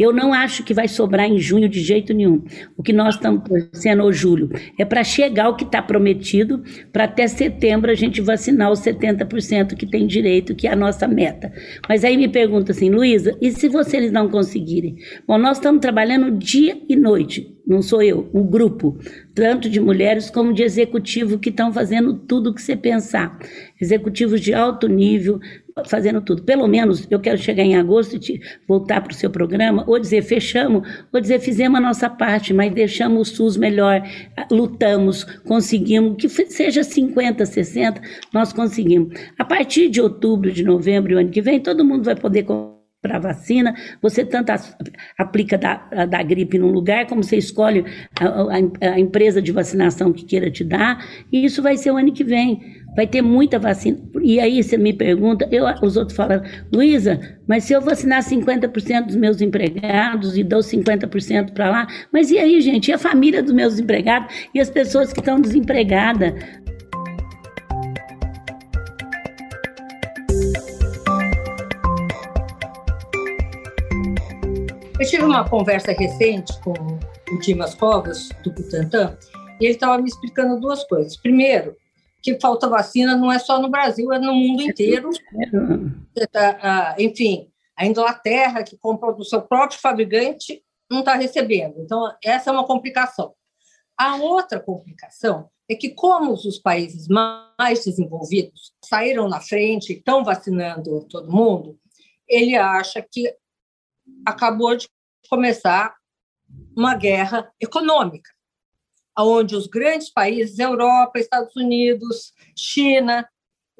Eu 0.00 0.14
não 0.14 0.32
acho 0.32 0.64
que 0.64 0.72
vai 0.72 0.88
sobrar 0.88 1.28
em 1.28 1.38
junho 1.38 1.68
de 1.68 1.82
jeito 1.82 2.14
nenhum. 2.14 2.42
O 2.74 2.82
que 2.82 2.90
nós 2.90 3.16
estamos 3.16 3.42
torcendo, 3.46 4.02
ou 4.02 4.10
julho, 4.10 4.48
é 4.78 4.84
para 4.86 5.04
chegar 5.04 5.50
o 5.50 5.54
que 5.54 5.64
está 5.64 5.82
prometido, 5.82 6.62
para 6.90 7.04
até 7.04 7.28
setembro 7.28 7.90
a 7.90 7.94
gente 7.94 8.22
vacinar 8.22 8.72
os 8.72 8.80
70% 8.80 9.74
que 9.74 9.84
tem 9.84 10.06
direito, 10.06 10.54
que 10.54 10.66
é 10.66 10.72
a 10.72 10.76
nossa 10.76 11.06
meta. 11.06 11.52
Mas 11.86 12.02
aí 12.02 12.16
me 12.16 12.28
pergunta 12.28 12.72
assim, 12.72 12.88
Luísa, 12.88 13.36
e 13.42 13.52
se 13.52 13.68
vocês 13.68 14.10
não 14.10 14.26
conseguirem? 14.30 14.96
Bom, 15.26 15.36
nós 15.36 15.58
estamos 15.58 15.82
trabalhando 15.82 16.30
dia 16.30 16.80
e 16.88 16.96
noite 16.96 17.60
não 17.70 17.82
sou 17.82 18.02
eu, 18.02 18.28
um 18.34 18.42
grupo, 18.42 18.98
tanto 19.32 19.70
de 19.70 19.78
mulheres 19.78 20.28
como 20.28 20.52
de 20.52 20.64
executivo 20.64 21.38
que 21.38 21.50
estão 21.50 21.72
fazendo 21.72 22.14
tudo 22.14 22.50
o 22.50 22.54
que 22.54 22.60
você 22.60 22.74
pensar. 22.74 23.38
Executivos 23.80 24.40
de 24.40 24.52
alto 24.52 24.88
nível, 24.88 25.38
fazendo 25.86 26.20
tudo. 26.20 26.42
Pelo 26.42 26.66
menos 26.66 27.06
eu 27.10 27.20
quero 27.20 27.38
chegar 27.38 27.62
em 27.62 27.76
agosto 27.76 28.16
e 28.16 28.18
te, 28.18 28.40
voltar 28.66 29.00
para 29.00 29.12
o 29.12 29.14
seu 29.14 29.30
programa, 29.30 29.84
ou 29.86 29.98
dizer 29.98 30.22
fechamos, 30.22 30.88
ou 31.12 31.20
dizer 31.20 31.40
fizemos 31.40 31.78
a 31.78 31.82
nossa 31.82 32.08
parte, 32.08 32.52
mas 32.52 32.72
deixamos 32.72 33.30
o 33.30 33.34
SUS 33.34 33.56
melhor, 33.56 34.02
lutamos, 34.50 35.24
conseguimos, 35.44 36.16
que 36.16 36.28
seja 36.28 36.82
50, 36.82 37.44
60, 37.46 38.00
nós 38.32 38.52
conseguimos. 38.52 39.18
A 39.38 39.44
partir 39.44 39.88
de 39.88 40.00
outubro, 40.00 40.50
de 40.50 40.62
novembro, 40.62 41.16
o 41.16 41.18
ano 41.18 41.30
que 41.30 41.42
vem, 41.42 41.60
todo 41.60 41.84
mundo 41.84 42.04
vai 42.04 42.16
poder 42.16 42.44
para 43.02 43.18
vacina, 43.18 43.74
você 44.02 44.24
tanto 44.24 44.52
aplica 45.16 45.56
da, 45.56 46.06
da 46.06 46.22
gripe 46.22 46.58
num 46.58 46.70
lugar, 46.70 47.06
como 47.06 47.22
você 47.22 47.36
escolhe 47.36 47.84
a, 48.20 48.26
a, 48.26 48.92
a, 48.92 49.00
empresa 49.00 49.40
de 49.40 49.52
vacinação 49.52 50.12
que 50.12 50.24
queira 50.24 50.50
te 50.50 50.62
dar, 50.62 51.02
e 51.32 51.44
isso 51.44 51.62
vai 51.62 51.78
ser 51.78 51.90
o 51.90 51.96
ano 51.96 52.12
que 52.12 52.22
vem. 52.22 52.78
Vai 52.96 53.06
ter 53.06 53.22
muita 53.22 53.56
vacina. 53.56 53.98
E 54.20 54.40
aí 54.40 54.62
você 54.62 54.76
me 54.76 54.92
pergunta, 54.92 55.48
eu, 55.52 55.64
os 55.80 55.96
outros 55.96 56.16
falam, 56.16 56.42
Luísa, 56.72 57.20
mas 57.46 57.64
se 57.64 57.72
eu 57.72 57.80
vacinar 57.80 58.20
50% 58.22 59.06
dos 59.06 59.16
meus 59.16 59.40
empregados 59.40 60.36
e 60.36 60.42
dou 60.42 60.58
50% 60.58 61.52
para 61.52 61.70
lá, 61.70 61.86
mas 62.12 62.30
e 62.32 62.38
aí, 62.38 62.60
gente? 62.60 62.88
E 62.88 62.92
a 62.92 62.98
família 62.98 63.42
dos 63.42 63.52
meus 63.52 63.78
empregados? 63.78 64.34
E 64.52 64.60
as 64.60 64.68
pessoas 64.68 65.12
que 65.12 65.20
estão 65.20 65.40
desempregadas? 65.40 66.34
Eu 75.00 75.06
tive 75.06 75.24
uma 75.24 75.48
conversa 75.48 75.92
recente 75.92 76.52
com 76.60 76.72
o 76.72 77.38
Dimas 77.38 77.74
Covas, 77.74 78.28
do 78.44 78.52
Butantan, 78.52 79.16
e 79.58 79.64
ele 79.64 79.72
estava 79.72 79.96
me 79.96 80.06
explicando 80.06 80.60
duas 80.60 80.84
coisas. 80.84 81.16
Primeiro, 81.16 81.74
que 82.22 82.38
falta 82.38 82.68
vacina 82.68 83.16
não 83.16 83.32
é 83.32 83.38
só 83.38 83.58
no 83.58 83.70
Brasil, 83.70 84.12
é 84.12 84.18
no 84.18 84.34
mundo 84.34 84.60
inteiro. 84.60 85.08
Enfim, 86.98 87.50
a 87.74 87.86
Inglaterra, 87.86 88.62
que 88.62 88.76
comprou 88.76 89.16
do 89.16 89.24
seu 89.24 89.40
próprio 89.40 89.80
fabricante, 89.80 90.62
não 90.90 90.98
está 90.98 91.14
recebendo. 91.14 91.76
Então, 91.78 92.14
essa 92.22 92.50
é 92.50 92.52
uma 92.52 92.66
complicação. 92.66 93.32
A 93.96 94.16
outra 94.16 94.60
complicação 94.60 95.48
é 95.66 95.74
que, 95.74 95.94
como 95.94 96.34
os 96.34 96.58
países 96.58 97.08
mais 97.08 97.86
desenvolvidos 97.86 98.74
saíram 98.84 99.30
na 99.30 99.40
frente 99.40 99.94
e 99.94 99.96
estão 99.96 100.22
vacinando 100.22 101.06
todo 101.08 101.32
mundo, 101.32 101.78
ele 102.28 102.54
acha 102.54 103.00
que 103.00 103.34
acabou 104.24 104.76
de 104.76 104.88
começar 105.28 105.94
uma 106.76 106.94
guerra 106.94 107.50
econômica, 107.60 108.30
onde 109.18 109.54
os 109.54 109.66
grandes 109.66 110.10
países, 110.10 110.58
Europa, 110.58 111.18
Estados 111.18 111.54
Unidos, 111.56 112.32
China, 112.56 113.28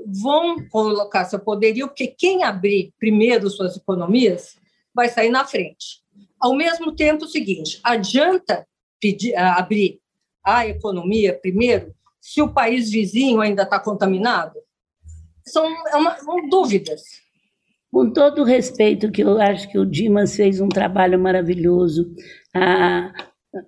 vão 0.07 0.67
colocar 0.69 1.25
seu 1.25 1.39
poderio, 1.39 1.89
porque 1.89 2.07
quem 2.07 2.45
abrir 2.45 2.93
primeiro 2.99 3.51
suas 3.51 3.77
economias 3.77 4.57
vai 4.95 5.09
sair 5.09 5.31
na 5.31 5.45
frente. 5.45 6.03
Ao 6.39 6.55
mesmo 6.55 6.95
tempo, 6.95 7.25
o 7.25 7.29
seguinte: 7.29 7.81
adianta 7.83 8.67
pedir, 9.01 9.37
abrir 9.37 10.01
a 10.45 10.67
economia 10.67 11.39
primeiro 11.39 11.95
se 12.21 12.41
o 12.43 12.53
país 12.53 12.91
vizinho 12.91 13.41
ainda 13.41 13.63
está 13.63 13.79
contaminado? 13.79 14.59
São, 15.47 15.67
é 15.89 15.97
uma, 15.97 16.17
são 16.19 16.49
dúvidas. 16.49 17.03
Com 17.93 18.13
todo 18.13 18.43
o 18.43 18.45
respeito, 18.45 19.11
que 19.11 19.23
eu 19.23 19.41
acho 19.41 19.69
que 19.69 19.79
o 19.79 19.85
Dimas 19.85 20.37
fez 20.37 20.61
um 20.61 20.69
trabalho 20.69 21.19
maravilhoso, 21.19 22.15
a, 22.55 23.13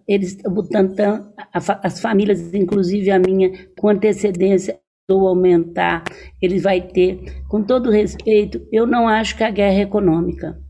eles, 0.07 0.39
o 0.47 0.51
Butantan, 0.51 1.33
a, 1.53 1.87
as 1.87 2.01
famílias, 2.01 2.55
inclusive 2.55 3.11
a 3.11 3.19
minha, 3.19 3.51
com 3.79 3.89
antecedência, 3.89 4.81
ou 5.11 5.27
aumentar, 5.27 6.05
ele 6.41 6.59
vai 6.61 6.81
ter. 6.81 7.43
Com 7.49 7.63
todo 7.63 7.91
respeito, 7.91 8.67
eu 8.73 8.87
não 8.87 9.09
acho 9.09 9.37
que 9.37 9.45
a 9.45 9.51
guerra 9.51 9.81
é 9.81 9.83
econômica. 9.83 10.62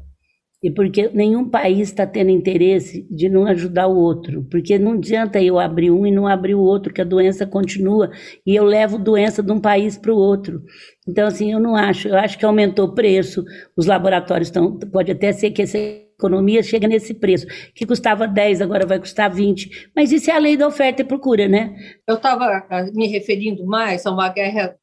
E 0.62 0.71
porque 0.71 1.09
nenhum 1.09 1.49
país 1.49 1.88
está 1.88 2.07
tendo 2.07 2.31
interesse 2.31 3.04
de 3.11 3.28
não 3.28 3.47
ajudar 3.47 3.88
o 3.88 3.97
outro. 3.97 4.47
Porque 4.49 4.78
não 4.78 4.92
adianta 4.92 5.42
eu 5.42 5.59
abrir 5.59 5.90
um 5.90 6.07
e 6.07 6.11
não 6.12 6.28
abrir 6.28 6.54
o 6.54 6.61
outro, 6.61 6.92
que 6.92 7.00
a 7.00 7.04
doença 7.04 7.45
continua. 7.45 8.12
E 8.47 8.54
eu 8.54 8.64
levo 8.64 8.97
doença 8.97 9.42
de 9.42 9.50
um 9.50 9.61
país 9.61 9.99
para 9.99 10.12
o 10.12 10.16
outro. 10.16 10.62
Então, 11.07 11.26
assim, 11.26 11.50
eu 11.50 11.59
não 11.59 11.75
acho. 11.75 12.07
Eu 12.07 12.16
acho 12.16 12.38
que 12.38 12.45
aumentou 12.45 12.87
o 12.87 12.95
preço. 12.95 13.45
Os 13.76 13.87
laboratórios 13.87 14.49
estão. 14.49 14.78
Pode 14.78 15.11
até 15.11 15.33
ser 15.33 15.50
que 15.50 15.62
essa 15.62 15.76
economia 15.76 16.62
chegue 16.62 16.87
nesse 16.87 17.12
preço, 17.14 17.47
que 17.75 17.85
custava 17.85 18.28
10, 18.28 18.61
agora 18.61 18.87
vai 18.87 19.00
custar 19.00 19.28
20. 19.28 19.90
Mas 19.97 20.12
isso 20.12 20.31
é 20.31 20.35
a 20.35 20.38
lei 20.38 20.57
da 20.57 20.69
oferta 20.69 21.02
e 21.02 21.04
procura, 21.04 21.49
né? 21.49 21.75
Eu 22.07 22.14
estava 22.14 22.45
ah, 22.71 22.87
me 22.95 23.09
referindo 23.09 23.66
mais 23.66 24.07
a 24.07 24.12
uma 24.12 24.28
guerra, 24.28 24.76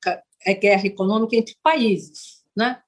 é 0.45 0.53
guerra 0.53 0.85
econômica 0.85 1.37
entre 1.37 1.55
países, 1.63 2.43
né? 2.55 2.79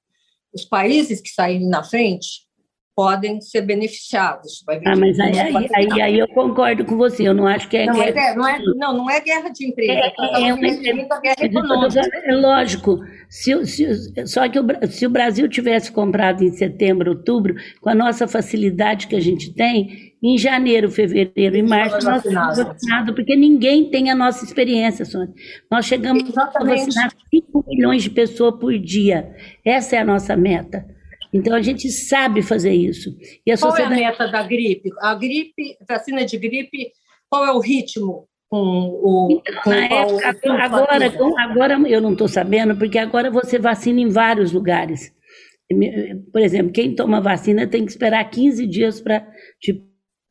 Os 0.53 0.65
países 0.65 1.21
que 1.21 1.29
saírem 1.29 1.69
na 1.69 1.81
frente 1.81 2.50
podem 2.95 3.39
ser 3.39 3.61
beneficiados. 3.61 4.63
ah, 4.67 4.95
mas 4.95 5.19
aí, 5.19 5.39
aí, 5.39 5.69
aí, 5.75 6.01
aí, 6.01 6.19
eu 6.19 6.27
concordo 6.27 6.83
com 6.85 6.97
você, 6.97 7.27
eu 7.27 7.33
não 7.33 7.47
acho 7.47 7.67
que 7.69 7.77
é 7.77 7.85
não, 7.85 7.95
guerra. 7.95 8.19
É, 8.19 8.35
não, 8.35 8.47
é, 8.47 8.59
não, 8.75 8.97
não 8.97 9.09
é 9.09 9.19
guerra 9.19 9.49
de 9.49 9.67
emprego, 9.67 9.91
é, 9.91 10.13
é, 10.19 10.49
é, 10.49 10.53
uma, 10.53 11.21
guerra 11.21 11.35
econômica. 11.41 12.01
É 12.25 12.35
lógico, 12.35 12.99
se, 13.29 13.65
se, 13.65 14.27
só 14.27 14.47
que 14.49 14.59
o, 14.59 14.65
se 14.89 15.05
o 15.05 15.09
Brasil 15.09 15.47
tivesse 15.47 15.91
comprado 15.91 16.43
em 16.43 16.51
setembro, 16.51 17.11
outubro, 17.11 17.55
com 17.79 17.89
a 17.89 17.95
nossa 17.95 18.27
facilidade 18.27 19.07
que 19.07 19.15
a 19.15 19.21
gente 19.21 19.53
tem, 19.53 20.11
em 20.21 20.37
janeiro, 20.37 20.91
fevereiro 20.91 21.55
e 21.55 21.63
março, 21.63 22.05
nós 22.07 22.23
estamos 22.23 22.57
vacinados, 22.57 23.15
porque 23.15 23.35
ninguém 23.35 23.89
tem 23.89 24.11
a 24.11 24.15
nossa 24.15 24.45
experiência, 24.45 25.03
Sônia. 25.05 25.33
Nós 25.69 25.85
chegamos 25.85 26.23
Exatamente. 26.29 26.81
a 26.81 26.85
vacinar 26.85 27.11
5 27.33 27.65
milhões 27.67 28.03
de 28.03 28.09
pessoas 28.11 28.59
por 28.59 28.77
dia. 28.77 29.33
Essa 29.65 29.95
é 29.95 29.99
a 29.99 30.05
nossa 30.05 30.35
meta. 30.35 30.85
Então 31.33 31.55
a 31.55 31.61
gente 31.61 31.89
sabe 31.89 32.41
fazer 32.41 32.73
isso. 32.73 33.15
E 33.45 33.51
a 33.51 33.57
qual 33.57 33.71
sociedade... 33.71 34.01
é 34.01 34.05
a 34.05 34.11
meta 34.11 34.27
da 34.27 34.43
gripe? 34.43 34.89
A 34.99 35.15
gripe, 35.15 35.77
vacina 35.87 36.25
de 36.25 36.37
gripe, 36.37 36.91
qual 37.29 37.45
é 37.45 37.51
o 37.51 37.59
ritmo? 37.59 38.27
Com 38.49 38.57
o, 38.57 39.41
então, 39.47 39.61
com 39.63 39.71
época, 39.71 40.53
agora, 40.61 41.09
com, 41.11 41.39
agora 41.39 41.73
eu 41.87 42.01
não 42.01 42.11
estou 42.11 42.27
sabendo, 42.27 42.75
porque 42.75 42.97
agora 42.97 43.31
você 43.31 43.57
vacina 43.57 44.01
em 44.01 44.09
vários 44.09 44.51
lugares. 44.51 45.13
Por 46.33 46.41
exemplo, 46.41 46.73
quem 46.73 46.93
toma 46.93 47.21
vacina 47.21 47.65
tem 47.65 47.85
que 47.85 47.91
esperar 47.91 48.29
15 48.29 48.67
dias 48.67 48.99
para 48.99 49.25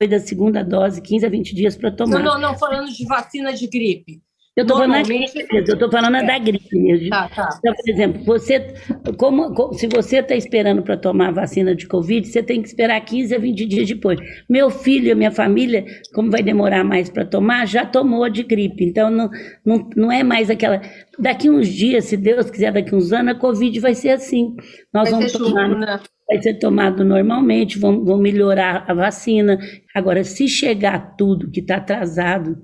depois 0.01 0.11
da 0.11 0.19
segunda 0.19 0.63
dose, 0.63 1.03
15 1.03 1.27
a 1.27 1.29
20 1.29 1.55
dias 1.55 1.77
para 1.77 1.91
tomar. 1.91 2.19
Não, 2.19 2.35
não, 2.35 2.41
não, 2.41 2.59
falando 2.59 2.91
de 2.91 3.07
vacina 3.07 3.53
de 3.53 3.67
gripe. 3.67 4.23
Eu 4.57 4.63
estou 4.63 4.79
falando, 4.79 5.11
eu 5.11 5.91
falando 5.91 6.17
é. 6.17 6.27
da 6.27 6.39
gripe 6.39 6.77
mesmo. 6.77 7.09
Tá, 7.09 7.29
tá. 7.29 7.49
Então, 7.59 7.73
por 7.73 7.89
exemplo, 7.89 8.25
você, 8.25 8.75
como, 9.17 9.73
se 9.75 9.87
você 9.87 10.19
está 10.19 10.35
esperando 10.35 10.83
para 10.83 10.97
tomar 10.97 11.29
a 11.29 11.33
vacina 11.33 11.73
de 11.75 11.87
Covid, 11.87 12.27
você 12.27 12.43
tem 12.43 12.61
que 12.61 12.67
esperar 12.67 13.01
15 13.01 13.33
a 13.33 13.39
20 13.39 13.67
dias 13.67 13.89
depois. 13.89 14.19
Meu 14.49 14.69
filho 14.69 15.09
e 15.09 15.15
minha 15.15 15.31
família, 15.31 15.85
como 16.13 16.33
vai 16.33 16.43
demorar 16.43 16.83
mais 16.83 17.09
para 17.09 17.25
tomar, 17.25 17.65
já 17.67 17.87
tomou 17.87 18.29
de 18.29 18.43
gripe. 18.43 18.85
Então, 18.85 19.09
não, 19.09 19.31
não, 19.65 19.89
não 19.97 20.13
é 20.13 20.25
mais 20.25 20.51
aquela. 20.51 20.83
Daqui 21.17 21.49
uns 21.49 21.69
dias, 21.69 22.07
se 22.07 22.17
Deus 22.17 22.51
quiser, 22.51 22.73
daqui 22.73 22.93
uns 22.93 23.13
anos, 23.13 23.37
a 23.37 23.39
Covid 23.39 23.79
vai 23.79 23.95
ser 23.95 24.11
assim. 24.11 24.57
Nós 24.93 25.11
vai 25.11 25.21
vamos 25.21 25.33
tomar. 25.33 25.69
né? 25.69 26.01
Vai 26.29 26.43
ser 26.43 26.55
tomado 26.59 27.05
normalmente, 27.05 27.79
vão, 27.79 28.05
vão 28.05 28.19
melhorar 28.19 28.85
a 28.89 28.95
vacina. 28.95 29.59
Agora, 29.95 30.25
se 30.25 30.49
chegar 30.49 31.17
tudo 31.17 31.51
que 31.51 31.61
está 31.61 31.77
atrasado, 31.77 32.57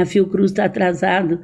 a 0.00 0.06
Fiocruz 0.06 0.50
está 0.50 0.64
atrasado 0.64 1.40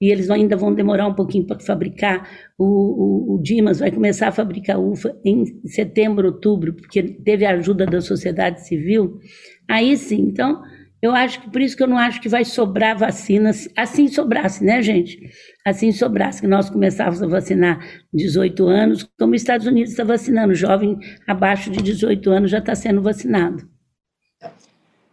e 0.00 0.10
eles 0.10 0.28
ainda 0.30 0.56
vão 0.56 0.74
demorar 0.74 1.06
um 1.06 1.14
pouquinho 1.14 1.46
para 1.46 1.60
fabricar. 1.60 2.28
O, 2.58 2.64
o, 2.64 3.34
o, 3.34 3.42
Dimas 3.42 3.78
vai 3.78 3.90
começar 3.90 4.28
a 4.28 4.32
fabricar 4.32 4.78
UFA 4.78 5.16
em 5.24 5.44
setembro, 5.66 6.26
outubro, 6.26 6.74
porque 6.74 7.02
teve 7.02 7.44
a 7.44 7.52
ajuda 7.52 7.86
da 7.86 8.00
sociedade 8.00 8.66
civil. 8.66 9.18
Aí 9.68 9.96
sim, 9.96 10.20
então, 10.20 10.62
eu 11.00 11.14
acho 11.14 11.40
que 11.40 11.50
por 11.50 11.60
isso 11.60 11.76
que 11.76 11.82
eu 11.82 11.86
não 11.86 11.98
acho 11.98 12.20
que 12.20 12.28
vai 12.28 12.44
sobrar 12.44 12.98
vacinas, 12.98 13.68
assim 13.76 14.08
sobrasse, 14.08 14.64
né, 14.64 14.82
gente? 14.82 15.18
Assim 15.64 15.92
sobrasse, 15.92 16.40
que 16.40 16.46
nós 16.46 16.68
começávamos 16.68 17.22
a 17.22 17.26
vacinar 17.26 17.78
18 18.12 18.66
anos, 18.66 19.08
como 19.18 19.34
os 19.34 19.40
Estados 19.40 19.66
Unidos 19.66 19.90
está 19.90 20.04
vacinando, 20.04 20.54
jovem 20.54 20.98
abaixo 21.26 21.70
de 21.70 21.82
18 21.82 22.30
anos 22.30 22.50
já 22.50 22.58
está 22.58 22.74
sendo 22.74 23.00
vacinado. 23.00 23.73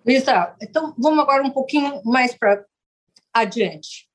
Lisa, 0.06 0.56
então 0.62 0.96
vamos 0.98 1.20
agora 1.20 1.44
um 1.44 1.52
pouquinho 1.52 2.02
mais 2.04 2.34
para 2.34 2.66
adiante. 3.34 4.10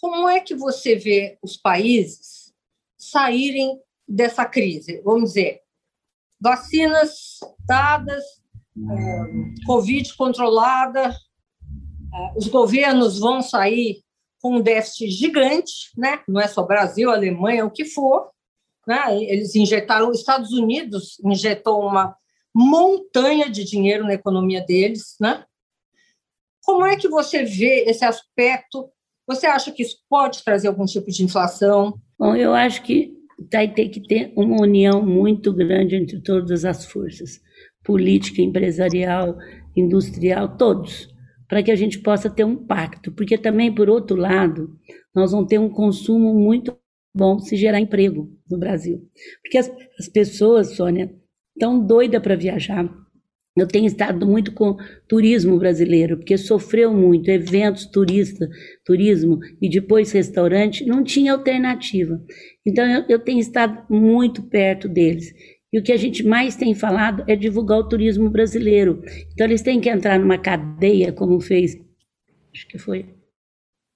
Como 0.00 0.28
é 0.28 0.40
que 0.40 0.54
você 0.54 0.96
vê 0.96 1.38
os 1.42 1.56
países 1.56 2.52
saírem 2.96 3.80
dessa 4.06 4.44
crise? 4.44 5.00
Vamos 5.02 5.30
dizer, 5.30 5.62
vacinas 6.40 7.40
dadas, 7.66 8.22
é, 8.76 9.64
Covid 9.66 10.14
controlada, 10.14 11.08
é, 11.08 12.32
os 12.36 12.46
governos 12.48 13.18
vão 13.18 13.42
sair 13.42 14.02
com 14.40 14.56
um 14.56 14.62
déficit 14.62 15.10
gigante, 15.10 15.90
né? 15.96 16.22
não 16.28 16.40
é 16.40 16.46
só 16.46 16.62
Brasil, 16.62 17.10
Alemanha, 17.10 17.64
o 17.64 17.70
que 17.70 17.84
for. 17.84 18.30
Né? 18.86 19.22
Eles 19.22 19.56
injetaram, 19.56 20.10
os 20.10 20.18
Estados 20.18 20.52
Unidos 20.52 21.18
injetou 21.24 21.80
uma 21.80 22.14
montanha 22.54 23.50
de 23.50 23.64
dinheiro 23.64 24.04
na 24.04 24.14
economia 24.14 24.64
deles. 24.64 25.16
Né? 25.20 25.44
Como 26.62 26.86
é 26.86 26.96
que 26.96 27.08
você 27.08 27.44
vê 27.44 27.84
esse 27.86 28.04
aspecto? 28.04 28.90
Você 29.26 29.46
acha 29.46 29.72
que 29.72 29.82
isso 29.82 29.98
pode 30.08 30.44
trazer 30.44 30.68
algum 30.68 30.84
tipo 30.84 31.10
de 31.10 31.24
inflação? 31.24 31.98
Bom, 32.18 32.36
eu 32.36 32.54
acho 32.54 32.82
que 32.82 33.12
vai 33.52 33.72
ter 33.72 33.88
que 33.88 34.00
ter 34.00 34.32
uma 34.36 34.62
união 34.62 35.04
muito 35.04 35.52
grande 35.52 35.96
entre 35.96 36.20
todas 36.20 36.64
as 36.64 36.84
forças 36.84 37.42
política, 37.82 38.40
empresarial, 38.40 39.36
industrial, 39.76 40.56
todos 40.56 41.12
para 41.48 41.62
que 41.62 41.70
a 41.70 41.76
gente 41.76 41.98
possa 42.00 42.30
ter 42.30 42.44
um 42.44 42.56
pacto, 42.56 43.12
porque 43.12 43.36
também, 43.36 43.72
por 43.72 43.88
outro 43.88 44.16
lado, 44.16 44.76
nós 45.14 45.32
vamos 45.32 45.46
ter 45.46 45.58
um 45.58 45.68
consumo 45.68 46.34
muito 46.34 46.76
bom 47.14 47.38
se 47.38 47.56
gerar 47.56 47.78
emprego 47.78 48.32
no 48.50 48.58
Brasil. 48.58 49.08
Porque 49.42 49.58
as, 49.58 49.70
as 49.98 50.08
pessoas, 50.08 50.74
Sônia, 50.74 51.14
estão 51.54 51.78
doidas 51.84 52.20
para 52.20 52.36
viajar. 52.36 52.88
Eu 53.56 53.68
tenho 53.68 53.86
estado 53.86 54.26
muito 54.26 54.52
com 54.52 54.76
turismo 55.06 55.56
brasileiro, 55.58 56.16
porque 56.16 56.36
sofreu 56.36 56.92
muito, 56.92 57.30
eventos, 57.30 57.86
turista, 57.86 58.48
turismo 58.84 59.38
e 59.62 59.68
depois 59.68 60.10
restaurante, 60.10 60.84
não 60.84 61.04
tinha 61.04 61.32
alternativa. 61.32 62.20
Então 62.66 62.84
eu, 62.84 63.04
eu 63.08 63.18
tenho 63.20 63.38
estado 63.38 63.86
muito 63.88 64.42
perto 64.42 64.88
deles. 64.88 65.32
E 65.74 65.78
o 65.80 65.82
que 65.82 65.90
a 65.90 65.96
gente 65.96 66.22
mais 66.24 66.54
tem 66.54 66.72
falado 66.72 67.24
é 67.26 67.34
divulgar 67.34 67.78
o 67.78 67.88
turismo 67.88 68.30
brasileiro. 68.30 69.02
Então, 69.32 69.44
eles 69.44 69.60
têm 69.60 69.80
que 69.80 69.90
entrar 69.90 70.20
numa 70.20 70.38
cadeia, 70.38 71.12
como 71.12 71.40
fez, 71.40 71.76
acho 72.54 72.68
que 72.68 72.78
foi 72.78 73.12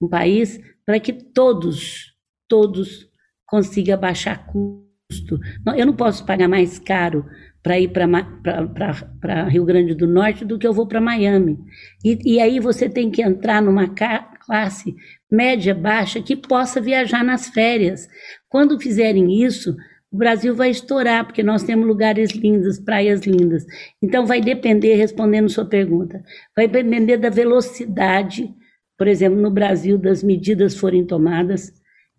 um 0.01 0.09
país, 0.09 0.59
para 0.85 0.99
que 0.99 1.13
todos, 1.13 2.13
todos 2.49 3.09
consigam 3.47 3.97
baixar 3.97 4.45
custo. 4.47 5.39
Eu 5.77 5.85
não 5.85 5.95
posso 5.95 6.25
pagar 6.25 6.49
mais 6.49 6.79
caro 6.79 7.25
para 7.61 7.79
ir 7.79 7.89
para 7.89 9.47
Rio 9.49 9.65
Grande 9.65 9.93
do 9.93 10.07
Norte 10.07 10.45
do 10.45 10.57
que 10.57 10.65
eu 10.65 10.73
vou 10.73 10.87
para 10.87 11.01
Miami. 11.01 11.57
E, 12.03 12.35
e 12.35 12.39
aí 12.39 12.59
você 12.59 12.89
tem 12.89 13.11
que 13.11 13.21
entrar 13.21 13.61
numa 13.61 13.87
classe 13.87 14.95
média, 15.31 15.75
baixa, 15.75 16.21
que 16.21 16.35
possa 16.35 16.81
viajar 16.81 17.23
nas 17.23 17.49
férias. 17.49 18.07
Quando 18.47 18.79
fizerem 18.79 19.43
isso, 19.43 19.75
o 20.11 20.17
Brasil 20.17 20.55
vai 20.55 20.71
estourar, 20.71 21.25
porque 21.25 21.43
nós 21.43 21.63
temos 21.63 21.87
lugares 21.87 22.31
lindos, 22.31 22.79
praias 22.79 23.21
lindas. 23.21 23.65
Então, 24.01 24.25
vai 24.25 24.41
depender, 24.41 24.95
respondendo 24.95 25.49
sua 25.49 25.65
pergunta, 25.65 26.23
vai 26.55 26.67
depender 26.67 27.17
da 27.17 27.29
velocidade, 27.29 28.51
por 28.97 29.07
exemplo, 29.07 29.39
no 29.39 29.51
Brasil, 29.51 29.97
das 29.97 30.23
medidas 30.23 30.75
forem 30.75 31.05
tomadas, 31.05 31.71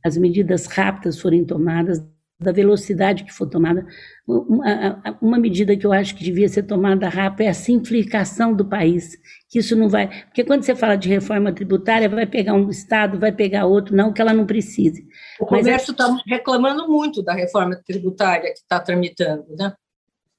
as 0.04 0.16
medidas 0.16 0.66
rápidas 0.66 1.20
forem 1.20 1.44
tomadas, 1.44 2.00
da 2.40 2.52
velocidade 2.52 3.24
que 3.24 3.32
for 3.32 3.46
tomada. 3.46 3.86
Uma, 4.26 5.02
uma, 5.20 5.38
medida 5.38 5.76
que 5.76 5.86
eu 5.86 5.92
acho 5.92 6.14
que 6.14 6.24
devia 6.24 6.48
ser 6.48 6.62
tomada 6.62 7.08
rápido 7.08 7.42
é 7.42 7.48
a 7.48 7.54
simplificação 7.54 8.54
do 8.54 8.64
país, 8.64 9.18
que 9.48 9.58
isso 9.58 9.76
não 9.76 9.88
vai... 9.88 10.08
Porque 10.26 10.44
quando 10.44 10.62
você 10.62 10.74
fala 10.74 10.96
de 10.96 11.08
reforma 11.08 11.52
tributária, 11.52 12.08
vai 12.08 12.26
pegar 12.26 12.54
um 12.54 12.70
estado, 12.70 13.18
vai 13.18 13.32
pegar 13.32 13.66
outro, 13.66 13.94
não 13.94 14.12
que 14.12 14.22
ela 14.22 14.32
não 14.32 14.46
precise. 14.46 15.06
O 15.38 15.46
comércio 15.46 15.92
está 15.92 16.08
é... 16.08 16.30
reclamando 16.34 16.88
muito 16.88 17.22
da 17.22 17.34
reforma 17.34 17.76
tributária 17.84 18.52
que 18.52 18.60
está 18.60 18.80
tramitando, 18.80 19.44
né? 19.58 19.74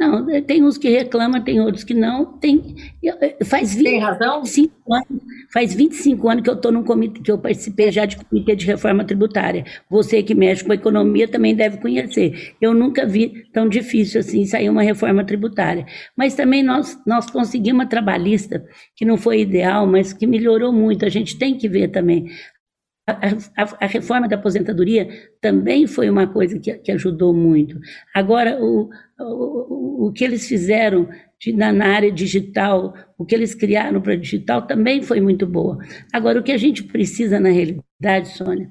Não, 0.01 0.25
tem 0.41 0.63
uns 0.63 0.79
que 0.79 0.89
reclamam, 0.89 1.39
tem 1.43 1.61
outros 1.61 1.83
que 1.83 1.93
não. 1.93 2.25
Tem, 2.39 2.75
faz 3.45 3.75
20, 3.75 3.83
tem 3.83 3.99
razão? 3.99 4.37
anos, 4.37 4.55
faz 5.53 5.75
25 5.75 6.27
anos 6.27 6.43
que 6.43 6.49
eu 6.49 6.55
estou 6.55 6.71
num 6.71 6.83
comitê, 6.83 7.21
que 7.21 7.31
eu 7.31 7.37
participei 7.37 7.91
já 7.91 8.03
de 8.07 8.17
comitê 8.17 8.55
de 8.55 8.65
reforma 8.65 9.05
tributária. 9.05 9.63
Você 9.91 10.23
que 10.23 10.33
mexe 10.33 10.63
com 10.63 10.71
a 10.71 10.75
economia 10.75 11.27
também 11.27 11.53
deve 11.53 11.77
conhecer. 11.77 12.55
Eu 12.59 12.73
nunca 12.73 13.05
vi 13.05 13.43
tão 13.53 13.69
difícil 13.69 14.21
assim 14.21 14.43
sair 14.43 14.71
uma 14.71 14.81
reforma 14.81 15.23
tributária. 15.23 15.85
Mas 16.17 16.33
também 16.33 16.63
nós, 16.63 16.99
nós 17.05 17.29
conseguimos 17.29 17.81
uma 17.81 17.87
trabalhista 17.87 18.65
que 18.95 19.05
não 19.05 19.17
foi 19.17 19.41
ideal, 19.41 19.85
mas 19.85 20.13
que 20.13 20.25
melhorou 20.25 20.73
muito. 20.73 21.05
A 21.05 21.09
gente 21.09 21.37
tem 21.37 21.55
que 21.55 21.69
ver 21.69 21.89
também. 21.89 22.25
A, 23.07 23.63
a, 23.63 23.85
a, 23.85 23.87
reforma 23.87 24.27
da 24.27 24.35
aposentadoria 24.35 25.09
também 25.41 25.87
foi 25.87 26.07
uma 26.09 26.27
coisa 26.27 26.59
que, 26.59 26.71
que 26.75 26.91
ajudou 26.91 27.33
muito. 27.33 27.79
Agora, 28.13 28.59
o, 28.61 28.89
o, 29.23 30.11
que 30.13 30.23
eles 30.23 30.47
fizeram 30.47 31.07
de, 31.39 31.53
na, 31.53 31.71
na, 31.71 31.87
área 31.87 32.11
digital, 32.11 32.93
o 33.17 33.25
que 33.25 33.35
eles 33.35 33.53
criaram 33.53 34.01
para 34.01 34.15
digital 34.15 34.63
também 34.63 35.01
foi 35.01 35.21
muito 35.21 35.45
boa. 35.45 35.77
Agora, 36.11 36.39
o 36.39 36.43
que 36.43 36.51
a 36.51 36.57
gente 36.57 36.83
precisa, 36.83 37.39
na 37.39 37.49
realidade, 37.49 38.29
Sônia, 38.35 38.69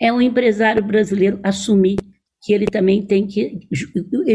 é 0.00 0.12
um 0.12 0.20
empresário 0.20 0.82
brasileiro 0.82 1.38
assumir 1.42 1.96
que 2.42 2.52
ele 2.52 2.66
também 2.66 3.02
tem 3.02 3.26
que, 3.26 3.60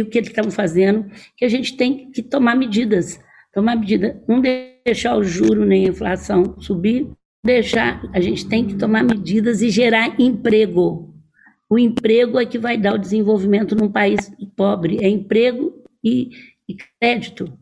o 0.02 0.06
que 0.06 0.18
eles 0.18 0.30
estão 0.30 0.50
fazendo, 0.50 1.06
que 1.38 1.46
a 1.46 1.50
gente 1.50 1.78
tem 1.78 2.10
que 2.12 2.24
tomar 2.24 2.56
medidas, 2.56 3.20
tomar 3.54 3.76
medida, 3.76 4.22
não 4.28 4.42
deixar 4.42 5.16
o 5.16 5.24
juro 5.24 5.64
nem 5.64 5.86
a 5.86 5.90
inflação 5.90 6.60
subir, 6.60 7.08
deixar, 7.46 8.02
a 8.14 8.20
gente 8.20 8.48
tem 8.48 8.66
que 8.66 8.76
tomar 8.76 9.04
medidas 9.04 9.62
e 9.62 9.70
gerar 9.70 10.20
emprego. 10.20 11.09
O 11.70 11.78
emprego 11.78 12.40
é 12.40 12.46
que 12.46 12.58
vai 12.58 12.78
dar 12.78 12.96
o 12.96 12.98
desenvolvimento 12.98 13.76
num 13.76 13.92
país 13.92 14.32
pobre, 14.56 14.98
é 15.02 15.08
emprego 15.08 15.84
e, 16.04 16.32
e 16.68 16.76
crédito. 17.00 17.58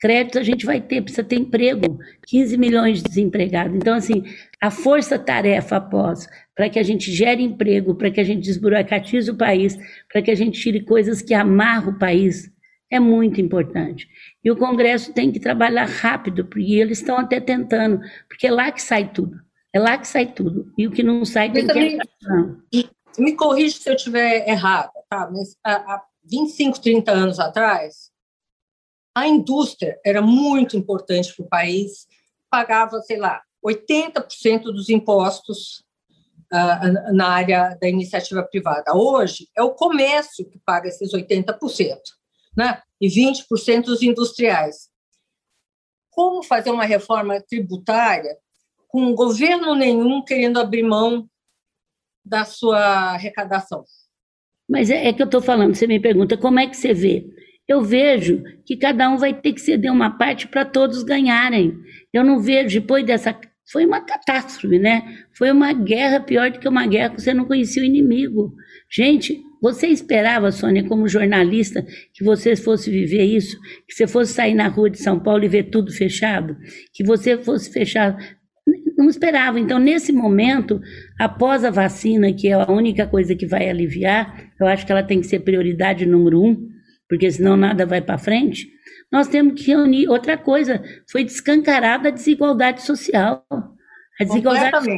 Crédito 0.00 0.38
a 0.38 0.42
gente 0.42 0.66
vai 0.66 0.80
ter, 0.80 1.00
precisa 1.00 1.22
ter 1.22 1.36
emprego, 1.36 1.98
15 2.26 2.58
milhões 2.58 2.98
de 2.98 3.08
desempregados. 3.08 3.76
Então, 3.76 3.94
assim, 3.94 4.24
a 4.60 4.68
força-tarefa 4.68 5.76
após, 5.76 6.28
para 6.56 6.68
que 6.68 6.78
a 6.78 6.82
gente 6.82 7.12
gere 7.12 7.40
emprego, 7.40 7.94
para 7.94 8.10
que 8.10 8.20
a 8.20 8.24
gente 8.24 8.42
desburocratize 8.42 9.30
o 9.30 9.36
país, 9.36 9.78
para 10.12 10.20
que 10.20 10.30
a 10.32 10.34
gente 10.34 10.60
tire 10.60 10.80
coisas 10.80 11.22
que 11.22 11.32
amarram 11.32 11.92
o 11.92 11.98
país, 12.00 12.50
é 12.90 12.98
muito 12.98 13.40
importante. 13.40 14.08
E 14.44 14.50
o 14.50 14.56
Congresso 14.56 15.14
tem 15.14 15.30
que 15.30 15.38
trabalhar 15.38 15.86
rápido, 15.86 16.44
porque 16.46 16.74
eles 16.74 16.98
estão 16.98 17.16
até 17.16 17.38
tentando, 17.38 18.00
porque 18.28 18.48
é 18.48 18.50
lá 18.50 18.72
que 18.72 18.82
sai 18.82 19.10
tudo. 19.12 19.40
É 19.72 19.78
lá 19.78 19.96
que 19.96 20.06
sai 20.08 20.26
tudo. 20.26 20.70
E 20.76 20.86
o 20.86 20.90
que 20.90 21.02
não 21.04 21.24
sai 21.24 21.50
tem 21.50 21.64
também, 21.64 21.98
que. 22.70 22.90
Me 23.18 23.36
corrija 23.36 23.76
se 23.78 23.88
eu 23.88 23.94
estiver 23.94 24.48
errada, 24.48 24.92
tá? 25.08 25.30
Mas 25.30 25.56
há 25.64 26.02
25, 26.24 26.80
30 26.80 27.12
anos 27.12 27.38
atrás, 27.38 28.10
a 29.14 29.26
indústria 29.26 30.00
era 30.04 30.22
muito 30.22 30.76
importante 30.76 31.34
para 31.34 31.44
o 31.44 31.48
país, 31.48 32.06
pagava, 32.50 33.00
sei 33.00 33.18
lá, 33.18 33.42
80% 33.64 34.64
dos 34.64 34.88
impostos 34.88 35.84
uh, 36.52 37.14
na 37.14 37.28
área 37.28 37.76
da 37.80 37.88
iniciativa 37.88 38.42
privada. 38.42 38.94
Hoje, 38.94 39.48
é 39.56 39.62
o 39.62 39.74
comércio 39.74 40.48
que 40.48 40.58
paga 40.58 40.88
esses 40.88 41.12
80% 41.12 41.98
né? 42.56 42.82
e 43.00 43.08
20% 43.08 43.84
dos 43.84 44.02
industriais. 44.02 44.90
Como 46.10 46.42
fazer 46.42 46.70
uma 46.70 46.84
reforma 46.84 47.40
tributária 47.40 48.36
com 48.88 49.14
governo 49.14 49.74
nenhum 49.74 50.22
querendo 50.22 50.60
abrir 50.60 50.82
mão 50.82 51.28
da 52.24 52.44
sua 52.44 53.12
arrecadação? 53.12 53.84
Mas 54.68 54.90
é, 54.90 55.08
é 55.08 55.12
que 55.12 55.22
eu 55.22 55.26
estou 55.26 55.42
falando, 55.42 55.74
você 55.74 55.86
me 55.86 56.00
pergunta 56.00 56.36
como 56.36 56.60
é 56.60 56.66
que 56.66 56.76
você 56.76 56.94
vê. 56.94 57.26
Eu 57.68 57.82
vejo 57.82 58.42
que 58.66 58.76
cada 58.76 59.08
um 59.08 59.16
vai 59.16 59.32
ter 59.32 59.52
que 59.52 59.60
ceder 59.60 59.92
uma 59.92 60.18
parte 60.18 60.48
para 60.48 60.64
todos 60.64 61.02
ganharem. 61.02 61.74
Eu 62.12 62.24
não 62.24 62.40
vejo, 62.40 62.80
depois 62.80 63.04
dessa. 63.04 63.38
Foi 63.70 63.86
uma 63.86 64.00
catástrofe, 64.00 64.78
né? 64.78 65.24
Foi 65.36 65.50
uma 65.50 65.72
guerra 65.72 66.20
pior 66.20 66.50
do 66.50 66.58
que 66.58 66.68
uma 66.68 66.86
guerra 66.86 67.10
que 67.10 67.22
você 67.22 67.32
não 67.32 67.44
conhecia 67.44 67.82
o 67.82 67.86
inimigo. 67.86 68.52
Gente, 68.90 69.40
você 69.62 69.86
esperava, 69.86 70.50
Sônia, 70.50 70.86
como 70.86 71.08
jornalista, 71.08 71.86
que 72.12 72.24
você 72.24 72.56
fosse 72.56 72.90
viver 72.90 73.22
isso? 73.22 73.56
Que 73.86 73.94
você 73.94 74.08
fosse 74.08 74.32
sair 74.32 74.54
na 74.54 74.66
rua 74.66 74.90
de 74.90 74.98
São 74.98 75.20
Paulo 75.20 75.44
e 75.44 75.48
ver 75.48 75.70
tudo 75.70 75.92
fechado? 75.92 76.56
Que 76.92 77.04
você 77.04 77.38
fosse 77.38 77.72
fechar. 77.72 78.18
Não 79.02 79.10
esperava. 79.10 79.58
Então, 79.58 79.78
nesse 79.78 80.12
momento, 80.12 80.80
após 81.18 81.64
a 81.64 81.70
vacina, 81.70 82.32
que 82.32 82.48
é 82.48 82.52
a 82.52 82.70
única 82.70 83.06
coisa 83.06 83.34
que 83.34 83.46
vai 83.46 83.68
aliviar, 83.68 84.52
eu 84.60 84.66
acho 84.66 84.86
que 84.86 84.92
ela 84.92 85.02
tem 85.02 85.20
que 85.20 85.26
ser 85.26 85.40
prioridade 85.40 86.06
número 86.06 86.42
um, 86.42 86.68
porque 87.08 87.30
senão 87.30 87.56
nada 87.56 87.84
vai 87.84 88.00
para 88.00 88.16
frente. 88.16 88.68
Nós 89.10 89.28
temos 89.28 89.60
que 89.60 89.70
reunir. 89.70 90.08
Outra 90.08 90.38
coisa, 90.38 90.82
foi 91.10 91.24
descancarada 91.24 92.08
a 92.08 92.12
desigualdade 92.12 92.82
social. 92.82 93.44
A 94.20 94.24
desigualdade, 94.24 94.88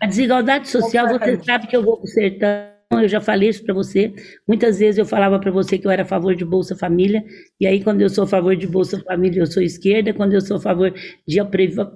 a 0.00 0.06
desigualdade 0.06 0.68
social, 0.68 1.08
você 1.08 1.42
sabe 1.42 1.66
que 1.66 1.76
eu 1.76 1.82
vou 1.82 1.96
para 1.96 2.04
o 2.04 2.08
sertão 2.08 2.79
eu 2.98 3.08
já 3.08 3.20
falei 3.20 3.48
isso 3.48 3.62
para 3.64 3.72
você. 3.72 4.12
Muitas 4.48 4.78
vezes 4.80 4.98
eu 4.98 5.06
falava 5.06 5.38
para 5.38 5.50
você 5.50 5.78
que 5.78 5.86
eu 5.86 5.90
era 5.90 6.02
a 6.02 6.06
favor 6.06 6.34
de 6.34 6.44
Bolsa 6.44 6.74
Família, 6.74 7.24
e 7.60 7.66
aí, 7.66 7.84
quando 7.84 8.00
eu 8.00 8.08
sou 8.08 8.24
a 8.24 8.26
favor 8.26 8.56
de 8.56 8.66
Bolsa 8.66 9.00
Família, 9.04 9.42
eu 9.42 9.46
sou 9.46 9.62
esquerda, 9.62 10.12
quando 10.12 10.32
eu 10.32 10.40
sou 10.40 10.56
a 10.56 10.60
favor 10.60 10.92
de 11.26 11.38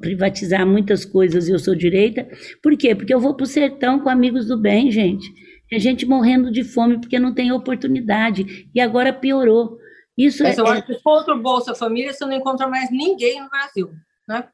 privatizar 0.01 0.65
muitas 0.65 1.05
coisas, 1.05 1.49
eu 1.49 1.59
sou 1.59 1.75
direita. 1.75 2.29
Por 2.63 2.77
quê? 2.77 2.95
Porque 2.95 3.13
eu 3.13 3.19
vou 3.19 3.35
para 3.35 3.45
o 3.45 3.47
sertão 3.47 3.99
com 3.99 4.09
amigos 4.09 4.47
do 4.47 4.57
bem, 4.57 4.91
gente. 4.91 5.27
É 5.73 5.79
gente 5.79 6.07
morrendo 6.07 6.53
de 6.53 6.63
fome 6.63 7.01
porque 7.01 7.19
não 7.19 7.35
tem 7.35 7.51
oportunidade. 7.51 8.69
E 8.73 8.81
agora 8.81 9.13
piorou. 9.13 9.79
Isso 10.17 10.45
Mas 10.45 10.57
é, 10.57 10.61
eu 10.61 10.67
acho 10.67 10.87
que 10.87 11.03
contra 11.03 11.35
o 11.35 11.43
Bolsa 11.43 11.75
Família 11.75 12.13
você 12.13 12.25
não 12.25 12.35
encontra 12.35 12.69
mais 12.69 12.89
ninguém 12.93 13.43
no 13.43 13.51
Brasil, 13.51 13.91
né? 14.29 14.49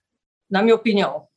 Na 0.50 0.62
minha 0.62 0.74
opinião. 0.74 1.30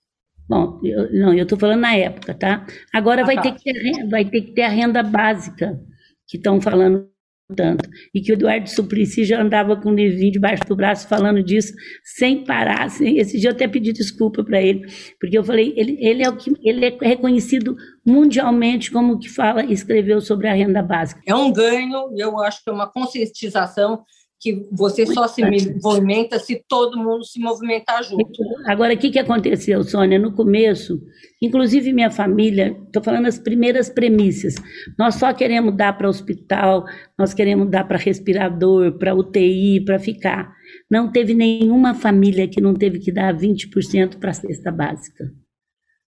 Bom, 0.48 0.80
eu, 0.84 1.12
não, 1.14 1.34
eu 1.34 1.44
estou 1.44 1.58
falando 1.58 1.82
na 1.82 1.96
época, 1.96 2.34
tá? 2.34 2.66
Agora 2.94 3.22
ah, 3.22 3.26
vai, 3.26 3.36
tá. 3.36 3.44
Ter 3.44 3.54
que 3.54 3.64
ter, 3.64 4.08
vai 4.10 4.26
ter 4.26 4.42
que 4.42 4.52
ter 4.52 4.64
a 4.64 4.70
renda 4.70 5.02
básica, 5.02 5.80
que 6.28 6.38
estão 6.38 6.60
falando 6.60 7.08
tanto. 7.56 7.90
E 8.14 8.22
que 8.22 8.32
o 8.32 8.34
Eduardo 8.34 8.70
Suplicy 8.70 9.26
já 9.26 9.42
andava 9.42 9.76
com 9.76 9.90
o 9.90 9.96
livrinho 9.96 10.32
debaixo 10.32 10.64
do 10.66 10.76
braço 10.76 11.08
falando 11.08 11.44
disso 11.44 11.74
sem 12.04 12.44
parar. 12.44 12.84
Assim. 12.84 13.18
Esse 13.18 13.40
dia 13.40 13.50
eu 13.50 13.54
até 13.54 13.68
pedi 13.68 13.92
desculpa 13.94 14.44
para 14.44 14.62
ele, 14.62 14.86
porque 15.20 15.38
eu 15.38 15.44
falei, 15.44 15.74
ele, 15.76 15.98
ele, 16.00 16.24
é 16.24 16.30
o 16.30 16.36
que 16.36 16.52
ele 16.64 16.86
é 16.86 16.98
reconhecido 17.02 17.76
mundialmente 18.06 18.92
como 18.92 19.20
que 19.20 19.30
fala 19.30 19.64
e 19.64 19.74
escreveu 19.74 20.20
sobre 20.20 20.48
a 20.48 20.54
renda 20.54 20.82
básica. 20.82 21.22
É 21.26 21.36
um 21.36 21.52
ganho, 21.52 22.14
eu 22.18 22.40
acho 22.42 22.64
que 22.64 22.70
é 22.70 22.74
uma 22.74 22.92
conscientização 22.92 24.04
que 24.44 24.68
você 24.70 25.06
só 25.06 25.26
se 25.26 25.42
movimenta 25.82 26.38
se 26.38 26.62
todo 26.68 26.98
mundo 26.98 27.24
se 27.24 27.40
movimentar 27.40 28.04
junto. 28.04 28.44
Agora, 28.66 28.94
o 28.94 28.98
que, 28.98 29.10
que 29.10 29.18
aconteceu, 29.18 29.82
Sônia? 29.86 30.20
No 30.20 30.34
começo, 30.34 31.02
inclusive 31.42 31.94
minha 31.94 32.12
família, 32.12 32.76
estou 32.86 33.02
falando 33.02 33.28
as 33.28 33.40
primeiras 33.40 33.88
premissas, 33.90 34.56
nós 35.00 35.16
só 35.16 35.34
queremos 35.34 35.78
dar 35.78 35.98
para 35.98 36.10
hospital, 36.10 36.84
nós 37.18 37.34
queremos 37.34 37.70
dar 37.70 37.86
para 37.86 37.98
respirador, 37.98 38.98
para 38.98 39.16
UTI, 39.16 39.86
para 39.86 39.98
ficar. 39.98 40.54
Não 40.92 41.10
teve 41.10 41.34
nenhuma 41.34 41.94
família 41.94 42.46
que 42.46 42.60
não 42.60 42.74
teve 42.74 43.00
que 43.00 43.14
dar 43.14 43.34
20% 43.34 44.18
para 44.20 44.32
a 44.32 44.34
cesta 44.34 44.74
básica, 44.74 45.32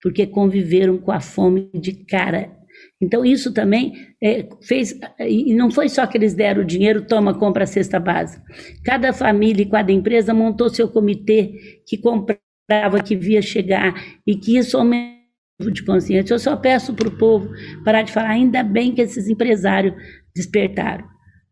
porque 0.01 0.27
conviveram 0.27 0.97
com 0.97 1.13
a 1.13 1.21
fome 1.21 1.69
de 1.73 1.93
cara 1.93 2.56
então, 2.99 3.23
isso 3.23 3.53
também 3.53 3.93
é, 4.21 4.47
fez. 4.61 4.97
E 5.19 5.53
não 5.53 5.69
foi 5.69 5.87
só 5.87 6.05
que 6.07 6.17
eles 6.17 6.33
deram 6.33 6.63
o 6.63 6.65
dinheiro, 6.65 7.05
toma, 7.05 7.37
compra 7.37 7.63
a 7.63 7.67
cesta 7.67 7.99
básica. 7.99 8.43
Cada 8.83 9.13
família 9.13 9.61
e 9.61 9.69
cada 9.69 9.91
empresa 9.91 10.33
montou 10.33 10.69
seu 10.69 10.89
comitê 10.89 11.81
que 11.85 11.97
comprava, 11.97 13.01
que 13.03 13.15
via 13.15 13.41
chegar, 13.41 13.93
e 14.25 14.35
que 14.35 14.57
isso 14.57 14.77
aumentou 14.77 15.71
de 15.71 15.83
consciência. 15.83 16.33
Eu 16.33 16.39
só 16.39 16.55
peço 16.55 16.93
para 16.93 17.07
o 17.07 17.17
povo 17.17 17.49
parar 17.85 18.01
de 18.01 18.11
falar, 18.11 18.31
ainda 18.31 18.63
bem 18.63 18.93
que 18.93 19.01
esses 19.01 19.27
empresários 19.27 19.93
despertaram. 20.35 21.05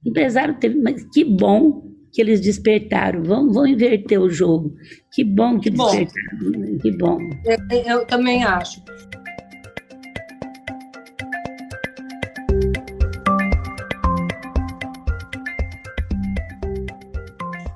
Empresário 0.03 0.55
teve, 0.55 0.79
mas 0.79 1.03
que 1.13 1.23
bom 1.23 1.83
que 2.11 2.21
eles 2.21 2.41
despertaram. 2.41 3.23
Vão, 3.23 3.51
vão 3.51 3.67
inverter 3.67 4.19
o 4.19 4.29
jogo. 4.29 4.75
Que 5.11 5.23
bom 5.23 5.59
que, 5.59 5.69
que 5.69 5.77
despertaram. 5.77 6.39
Bom. 6.39 6.77
Que 6.79 6.91
bom. 6.91 7.19
Eu, 7.45 7.83
eu 7.85 8.05
também 8.05 8.43
acho. 8.43 8.81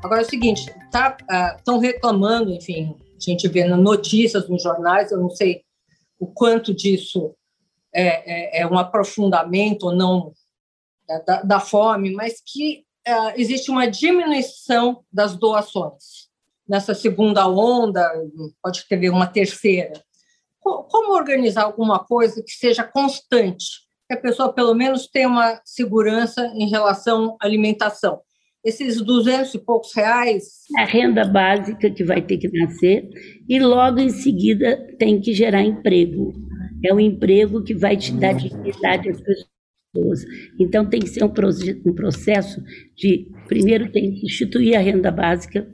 Agora 0.10 0.24
é 0.24 0.26
o 0.26 0.28
seguinte, 0.28 0.62
estão 0.62 0.89
tá, 0.91 1.58
uh, 1.67 1.78
reclamando, 1.78 2.52
enfim, 2.52 2.98
a 3.15 3.19
gente 3.19 3.48
vê 3.48 3.63
notícias 3.65 4.50
nos 4.50 4.63
jornais, 4.63 5.12
eu 5.12 5.19
não 5.19 5.30
sei 5.30 5.63
o 6.19 6.26
quanto 6.26 6.74
disso 6.74 7.36
é, 7.93 8.58
é, 8.58 8.62
é 8.62 8.67
um 8.67 8.76
aprofundamento 8.76 9.84
ou 9.84 9.93
não 9.93 10.34
é, 11.08 11.24
da, 11.24 11.43
da, 11.43 11.60
fome, 11.60 12.12
mas 12.12 12.41
que 12.43 12.84
uh, 13.08 13.34
existe 13.36 13.69
uma 13.69 13.86
diminuição 13.86 15.04
das 15.13 15.36
doações. 15.36 16.28
Nessa 16.67 16.95
segunda 16.95 17.48
onda, 17.48 18.12
pode 18.63 18.88
ter 18.88 19.12
uma 19.12 19.28
terceira. 19.28 19.93
Como 20.60 21.13
organizar 21.13 21.65
alguma 21.65 22.00
coisa 22.00 22.41
que 22.41 22.54
seja 22.54 22.84
constante, 22.84 23.88
que 24.08 24.15
a 24.15 24.19
pessoa 24.19 24.52
pelo 24.52 24.74
menos 24.74 25.06
tenha 25.06 25.28
uma 25.28 25.62
segurança 25.63 26.48
em 26.56 26.67
relação 26.67 27.38
à 27.39 27.45
alimentação? 27.45 28.24
Esses 28.63 29.02
duzentos 29.02 29.54
e 29.54 29.60
poucos 29.60 29.93
reais. 29.95 30.43
A 30.78 30.86
renda 30.86 31.26
básica 31.26 31.89
que 31.89 32.04
vai 32.04 32.22
ter 32.22 32.38
que 32.38 32.50
nascer 32.50 33.10
e 33.48 33.60
logo 33.60 34.00
em 34.00 34.10
seguida 34.10 34.78
tem 34.98 35.19
que 35.19 35.34
gerar 35.34 35.63
emprego. 35.63 36.34
É 36.84 36.93
o 36.93 37.00
emprego 37.00 37.63
que 37.63 37.74
vai 37.74 37.98
te 37.98 38.13
dar 38.13 38.34
dignidade 38.34 39.10
às 39.10 39.22
pessoas. 39.22 40.24
Então 40.60 40.89
tem 40.89 41.02
que 41.02 41.10
ser 41.10 41.24
um, 41.24 41.32
um 41.86 41.93
processo 41.93 42.62
de 42.95 43.28
primeiro 43.48 43.91
tem 43.91 44.13
que 44.13 44.26
instituir 44.26 44.78
a 44.78 44.82
renda 44.82 45.12
básica 45.12 45.67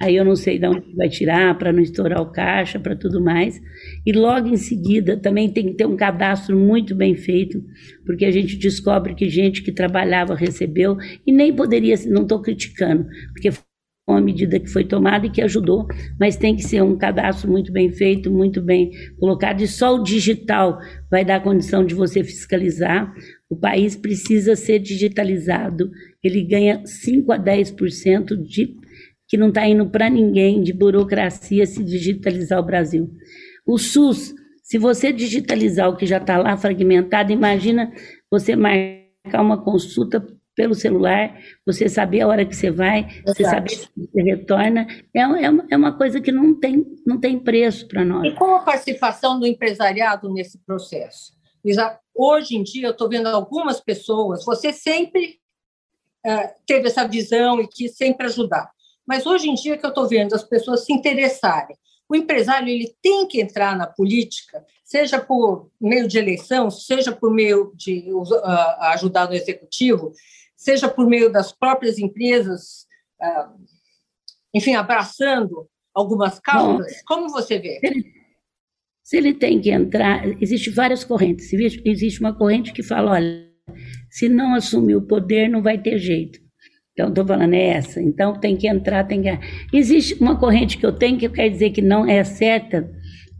Aí 0.00 0.16
eu 0.16 0.24
não 0.24 0.36
sei 0.36 0.58
de 0.58 0.66
onde 0.66 0.94
vai 0.94 1.08
tirar 1.08 1.56
para 1.58 1.72
não 1.72 1.80
estourar 1.80 2.20
o 2.20 2.30
caixa, 2.30 2.78
para 2.78 2.94
tudo 2.94 3.20
mais. 3.20 3.60
E 4.04 4.12
logo 4.12 4.48
em 4.48 4.56
seguida 4.56 5.16
também 5.16 5.50
tem 5.50 5.66
que 5.66 5.74
ter 5.74 5.86
um 5.86 5.96
cadastro 5.96 6.56
muito 6.56 6.94
bem 6.94 7.14
feito, 7.14 7.62
porque 8.04 8.24
a 8.24 8.30
gente 8.30 8.56
descobre 8.56 9.14
que 9.14 9.28
gente 9.28 9.62
que 9.62 9.72
trabalhava 9.72 10.34
recebeu 10.34 10.96
e 11.26 11.32
nem 11.32 11.54
poderia, 11.54 11.96
não 12.06 12.22
estou 12.22 12.42
criticando, 12.42 13.06
porque 13.32 13.50
foi 13.50 13.64
uma 14.08 14.20
medida 14.20 14.60
que 14.60 14.68
foi 14.68 14.84
tomada 14.84 15.26
e 15.26 15.30
que 15.30 15.42
ajudou, 15.42 15.86
mas 16.20 16.36
tem 16.36 16.54
que 16.54 16.62
ser 16.62 16.82
um 16.82 16.96
cadastro 16.96 17.50
muito 17.50 17.72
bem 17.72 17.90
feito, 17.90 18.30
muito 18.30 18.62
bem 18.62 18.90
colocado, 19.18 19.62
e 19.62 19.66
só 19.66 19.96
o 19.96 20.02
digital 20.02 20.78
vai 21.10 21.24
dar 21.24 21.42
condição 21.42 21.84
de 21.84 21.94
você 21.94 22.22
fiscalizar. 22.22 23.12
O 23.50 23.56
país 23.56 23.96
precisa 23.96 24.54
ser 24.54 24.78
digitalizado, 24.78 25.90
ele 26.22 26.42
ganha 26.42 26.82
5 26.84 27.32
a 27.32 27.38
10% 27.38 28.36
de 28.36 28.76
que 29.28 29.36
não 29.36 29.48
está 29.48 29.66
indo 29.66 29.88
para 29.88 30.08
ninguém 30.08 30.62
de 30.62 30.72
burocracia 30.72 31.66
se 31.66 31.82
digitalizar 31.82 32.60
o 32.60 32.64
Brasil. 32.64 33.10
O 33.66 33.78
SUS, 33.78 34.34
se 34.62 34.78
você 34.78 35.12
digitalizar 35.12 35.88
o 35.88 35.96
que 35.96 36.06
já 36.06 36.18
está 36.18 36.38
lá 36.38 36.56
fragmentado, 36.56 37.32
imagina 37.32 37.92
você 38.30 38.54
marcar 38.54 39.42
uma 39.42 39.62
consulta 39.62 40.24
pelo 40.54 40.74
celular, 40.74 41.38
você 41.66 41.88
saber 41.88 42.22
a 42.22 42.28
hora 42.28 42.46
que 42.46 42.56
você 42.56 42.70
vai, 42.70 43.00
Exato. 43.00 43.22
você 43.26 43.44
saber 43.44 43.70
se 43.70 43.88
você 43.94 44.22
retorna, 44.22 44.86
é, 45.14 45.20
é, 45.20 45.50
uma, 45.50 45.66
é 45.70 45.76
uma 45.76 45.96
coisa 45.96 46.18
que 46.18 46.32
não 46.32 46.58
tem, 46.58 46.84
não 47.06 47.20
tem 47.20 47.38
preço 47.38 47.86
para 47.86 48.04
nós. 48.04 48.32
E 48.32 48.34
qual 48.34 48.56
a 48.56 48.60
participação 48.60 49.38
do 49.38 49.46
empresariado 49.46 50.32
nesse 50.32 50.58
processo? 50.64 51.36
Hoje 52.14 52.56
em 52.56 52.62
dia, 52.62 52.86
eu 52.86 52.92
estou 52.92 53.08
vendo 53.08 53.26
algumas 53.26 53.80
pessoas, 53.80 54.44
você 54.44 54.72
sempre 54.72 55.38
uh, 56.26 56.48
teve 56.64 56.86
essa 56.86 57.06
visão 57.06 57.60
e 57.60 57.68
quis 57.68 57.96
sempre 57.96 58.26
ajudar. 58.26 58.70
Mas 59.06 59.26
hoje 59.26 59.48
em 59.48 59.54
dia 59.54 59.76
que 59.76 59.84
eu 59.84 59.90
estou 59.90 60.08
vendo 60.08 60.34
as 60.34 60.42
pessoas 60.42 60.84
se 60.84 60.92
interessarem, 60.92 61.76
o 62.08 62.14
empresário 62.14 62.68
ele 62.68 62.94
tem 63.02 63.26
que 63.26 63.40
entrar 63.40 63.76
na 63.76 63.86
política, 63.86 64.64
seja 64.84 65.20
por 65.20 65.70
meio 65.80 66.06
de 66.06 66.18
eleição, 66.18 66.70
seja 66.70 67.12
por 67.12 67.32
meio 67.32 67.72
de 67.74 68.12
uh, 68.12 68.44
ajudar 68.92 69.28
no 69.28 69.34
executivo, 69.34 70.12
seja 70.56 70.88
por 70.88 71.06
meio 71.06 71.30
das 71.30 71.52
próprias 71.52 71.98
empresas, 71.98 72.86
uh, 73.20 73.60
enfim, 74.54 74.74
abraçando 74.74 75.68
algumas 75.92 76.38
causas. 76.38 76.92
Bom, 76.92 77.02
Como 77.06 77.28
você 77.28 77.58
vê? 77.58 77.80
Se 77.80 77.86
ele, 77.86 78.04
se 79.02 79.16
ele 79.16 79.34
tem 79.34 79.60
que 79.60 79.70
entrar, 79.70 80.24
existe 80.40 80.70
várias 80.70 81.02
correntes. 81.02 81.52
Existe 81.52 82.20
uma 82.20 82.36
corrente 82.36 82.72
que 82.72 82.82
fala, 82.82 83.12
olha, 83.12 83.46
se 84.10 84.28
não 84.28 84.54
assumir 84.54 84.94
o 84.94 85.06
poder, 85.06 85.48
não 85.48 85.62
vai 85.62 85.80
ter 85.80 85.98
jeito. 85.98 86.45
Então, 86.96 87.10
estou 87.10 87.26
falando 87.26 87.52
é 87.52 87.66
essa. 87.66 88.00
Então, 88.00 88.40
tem 88.40 88.56
que 88.56 88.66
entrar, 88.66 89.04
tem 89.04 89.20
que. 89.20 89.28
Existe 89.70 90.14
uma 90.18 90.38
corrente 90.38 90.78
que 90.78 90.86
eu 90.86 90.92
tenho 90.92 91.18
que 91.18 91.28
quer 91.28 91.50
dizer 91.50 91.68
que 91.68 91.82
não 91.82 92.08
é 92.08 92.24
certa, 92.24 92.90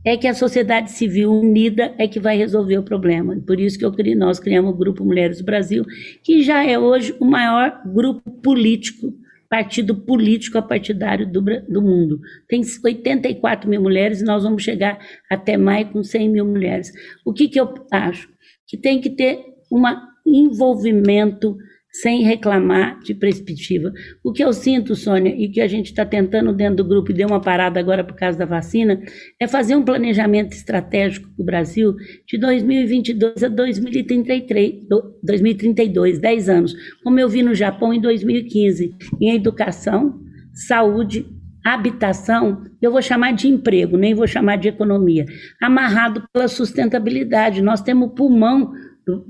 é 0.05 0.14
que 0.14 0.29
a 0.29 0.35
sociedade 0.35 0.90
civil 0.90 1.33
unida 1.33 1.95
é 1.97 2.07
que 2.07 2.21
vai 2.21 2.37
resolver 2.37 2.77
o 2.77 2.83
problema. 2.83 3.35
Por 3.47 3.59
isso 3.59 3.79
que 3.79 3.85
eu 3.87 3.95
nós 4.14 4.38
criamos 4.38 4.75
o 4.75 4.77
Grupo 4.77 5.03
Mulheres 5.07 5.38
do 5.38 5.45
Brasil, 5.45 5.87
que 6.23 6.42
já 6.42 6.62
é 6.66 6.79
hoje 6.79 7.16
o 7.19 7.25
maior 7.25 7.81
grupo 7.87 8.31
político, 8.31 9.14
partido 9.49 9.95
político 9.95 10.62
partidário 10.62 11.27
do, 11.27 11.40
do 11.40 11.81
mundo. 11.81 12.21
Tem 12.47 12.61
84 12.61 13.71
mil 13.71 13.81
mulheres 13.81 14.21
e 14.21 14.25
nós 14.25 14.42
vamos 14.42 14.62
chegar 14.62 14.99
até 15.31 15.57
maio 15.57 15.87
com 15.87 16.05
100 16.05 16.29
mil 16.29 16.45
mulheres. 16.45 16.92
O 17.25 17.33
que, 17.33 17.49
que 17.49 17.59
eu 17.59 17.73
acho? 17.90 18.29
Que 18.66 18.77
tem 18.77 19.01
que 19.01 19.09
ter 19.09 19.40
um 19.73 19.83
envolvimento 20.27 21.57
sem 22.01 22.23
reclamar 22.23 23.01
de 23.01 23.15
perspectiva. 23.15 23.93
O 24.23 24.33
que 24.33 24.45
eu 24.45 24.53
sinto, 24.53 24.95
Sônia, 24.95 25.35
e 25.35 25.49
que 25.49 25.61
a 25.61 25.67
gente 25.67 25.87
está 25.87 26.05
tentando 26.05 26.53
dentro 26.53 26.77
do 26.77 26.85
grupo, 26.85 27.11
e 27.11 27.15
deu 27.15 27.29
uma 27.29 27.41
parada 27.41 27.81
agora 27.81 28.05
por 28.05 28.15
causa 28.15 28.39
da 28.39 28.45
vacina, 28.45 29.01
é 29.41 29.47
fazer 29.47 29.77
um 29.77 29.83
planejamento 29.83 30.53
estratégico 30.53 31.29
para 31.35 31.43
o 31.43 31.47
Brasil 31.47 31.95
de 32.27 32.39
2022 32.39 33.43
a 33.43 33.49
2033, 33.49 34.87
2032, 35.23 36.19
10 36.19 36.49
anos, 36.49 36.75
como 37.03 37.19
eu 37.19 37.29
vi 37.29 37.43
no 37.43 37.55
Japão 37.55 37.95
em 37.95 38.01
2015, 38.01 38.95
em 39.21 39.35
educação, 39.35 40.21
saúde, 40.53 41.27
habitação, 41.65 42.63
eu 42.81 42.93
vou 42.93 43.03
chamar 43.03 43.33
de 43.33 43.49
emprego, 43.49 43.97
nem 43.97 44.15
vou 44.15 44.27
chamar 44.27 44.57
de 44.57 44.69
economia, 44.69 45.25
amarrado 45.61 46.23
pela 46.33 46.47
sustentabilidade. 46.47 47.63
Nós 47.63 47.81
temos 47.81 48.09
o 48.09 48.15
pulmão 48.15 48.73
do, 49.07 49.25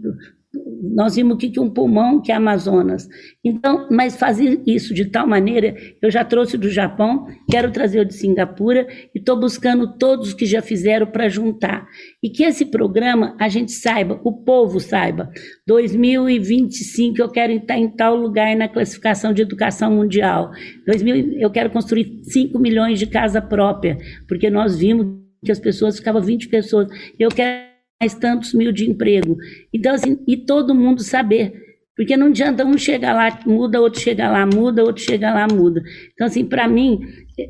nós 0.95 1.17
vimos 1.17 1.35
o 1.35 1.39
que 1.39 1.59
um 1.61 1.71
pulmão, 1.71 2.21
que 2.21 2.33
é 2.33 2.35
Amazonas. 2.35 3.09
Então, 3.45 3.87
mas 3.91 4.17
fazer 4.17 4.63
isso 4.67 4.95
de 4.95 5.07
tal 5.07 5.27
maneira, 5.27 5.75
eu 6.03 6.11
já 6.11 6.25
trouxe 6.25 6.57
do 6.57 6.69
Japão, 6.69 7.27
quero 7.51 7.71
trazer 7.71 8.01
o 8.01 8.05
de 8.05 8.15
Singapura 8.15 8.87
e 9.15 9.19
estou 9.19 9.39
buscando 9.39 9.97
todos 9.99 10.35
que 10.35 10.47
já 10.47 10.63
fizeram 10.63 11.07
para 11.07 11.29
juntar. 11.29 11.87
E 12.23 12.31
que 12.31 12.45
esse 12.45 12.67
programa 12.67 13.37
a 13.39 13.49
gente 13.49 13.73
saiba, 13.73 14.21
o 14.25 14.33
povo 14.33 14.81
saiba, 14.81 15.31
2025 15.67 17.21
eu 17.21 17.29
quero 17.29 17.53
estar 17.53 17.79
em 17.79 17.89
tal 17.89 18.17
lugar 18.17 18.55
na 18.57 18.69
classificação 18.69 19.33
de 19.33 19.43
educação 19.43 19.91
mundial. 19.91 20.51
2000, 20.87 21.41
eu 21.41 21.51
quero 21.51 21.71
construir 21.71 22.21
5 22.25 22.59
milhões 22.59 22.99
de 22.99 23.07
casa 23.07 23.41
própria, 23.41 23.97
porque 24.29 24.51
nós 24.51 24.79
vimos 24.79 25.07
que 25.45 25.53
as 25.53 25.61
pessoas 25.61 25.99
ficavam 25.99 26.23
20 26.23 26.49
pessoas. 26.49 26.89
Eu 27.19 27.29
quero 27.29 27.76
mais 28.01 28.15
tantos 28.15 28.53
mil 28.55 28.73
de 28.73 28.89
emprego. 28.89 29.37
Então, 29.73 29.95
assim, 29.95 30.19
e 30.27 30.37
todo 30.37 30.75
mundo 30.75 31.03
saber. 31.03 31.65
Porque 31.97 32.15
não 32.15 32.27
adianta 32.27 32.63
um 32.63 32.77
chegar 32.77 33.15
lá, 33.15 33.41
muda, 33.47 33.81
outro 33.81 34.03
chega 34.03 34.31
lá, 34.31 34.45
muda, 34.45 34.85
outro 34.85 35.03
chega 35.03 35.33
lá, 35.33 35.47
muda. 35.51 35.83
Então, 36.13 36.27
assim, 36.27 36.45
para 36.45 36.69
mim, 36.69 37.01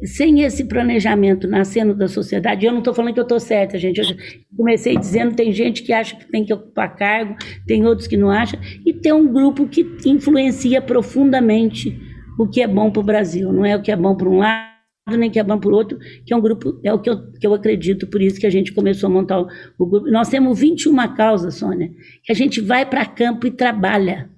sem 0.04 0.42
esse 0.42 0.64
planejamento 0.68 1.48
nascendo 1.48 1.92
da 1.96 2.06
sociedade, 2.06 2.64
eu 2.64 2.70
não 2.70 2.78
estou 2.78 2.94
falando 2.94 3.12
que 3.12 3.18
eu 3.18 3.24
estou 3.24 3.40
certa, 3.40 3.76
gente. 3.76 3.98
Eu 3.98 4.16
comecei 4.56 4.96
dizendo, 4.96 5.34
tem 5.34 5.50
gente 5.50 5.82
que 5.82 5.92
acha 5.92 6.14
que 6.14 6.30
tem 6.30 6.44
que 6.44 6.54
ocupar 6.54 6.94
cargo, 6.94 7.34
tem 7.66 7.84
outros 7.84 8.06
que 8.06 8.16
não 8.16 8.30
acham, 8.30 8.60
e 8.86 8.92
tem 8.92 9.12
um 9.12 9.32
grupo 9.32 9.66
que 9.66 9.84
influencia 10.06 10.80
profundamente 10.80 12.00
o 12.38 12.46
que 12.46 12.62
é 12.62 12.68
bom 12.68 12.88
para 12.88 13.00
o 13.00 13.04
Brasil. 13.04 13.52
Não 13.52 13.64
é 13.64 13.74
o 13.74 13.82
que 13.82 13.90
é 13.90 13.96
bom 13.96 14.14
para 14.14 14.28
um 14.28 14.38
lado 14.38 14.75
nem 15.14 15.30
que 15.30 15.38
é 15.38 15.44
bom 15.44 15.58
por 15.58 15.72
outro, 15.72 15.98
que 16.24 16.32
é 16.32 16.36
um 16.36 16.40
grupo, 16.40 16.80
é 16.82 16.92
o 16.92 16.98
que 16.98 17.08
eu, 17.08 17.32
que 17.32 17.46
eu 17.46 17.54
acredito, 17.54 18.08
por 18.08 18.20
isso 18.20 18.40
que 18.40 18.46
a 18.46 18.50
gente 18.50 18.72
começou 18.72 19.08
a 19.08 19.12
montar 19.12 19.40
o, 19.40 19.46
o 19.78 19.86
grupo. 19.86 20.10
Nós 20.10 20.28
temos 20.28 20.58
21 20.58 21.14
causas, 21.14 21.54
Sônia, 21.54 21.92
que 22.24 22.32
a 22.32 22.34
gente 22.34 22.60
vai 22.60 22.84
para 22.84 23.06
campo 23.06 23.46
e 23.46 23.50
trabalha. 23.52 24.28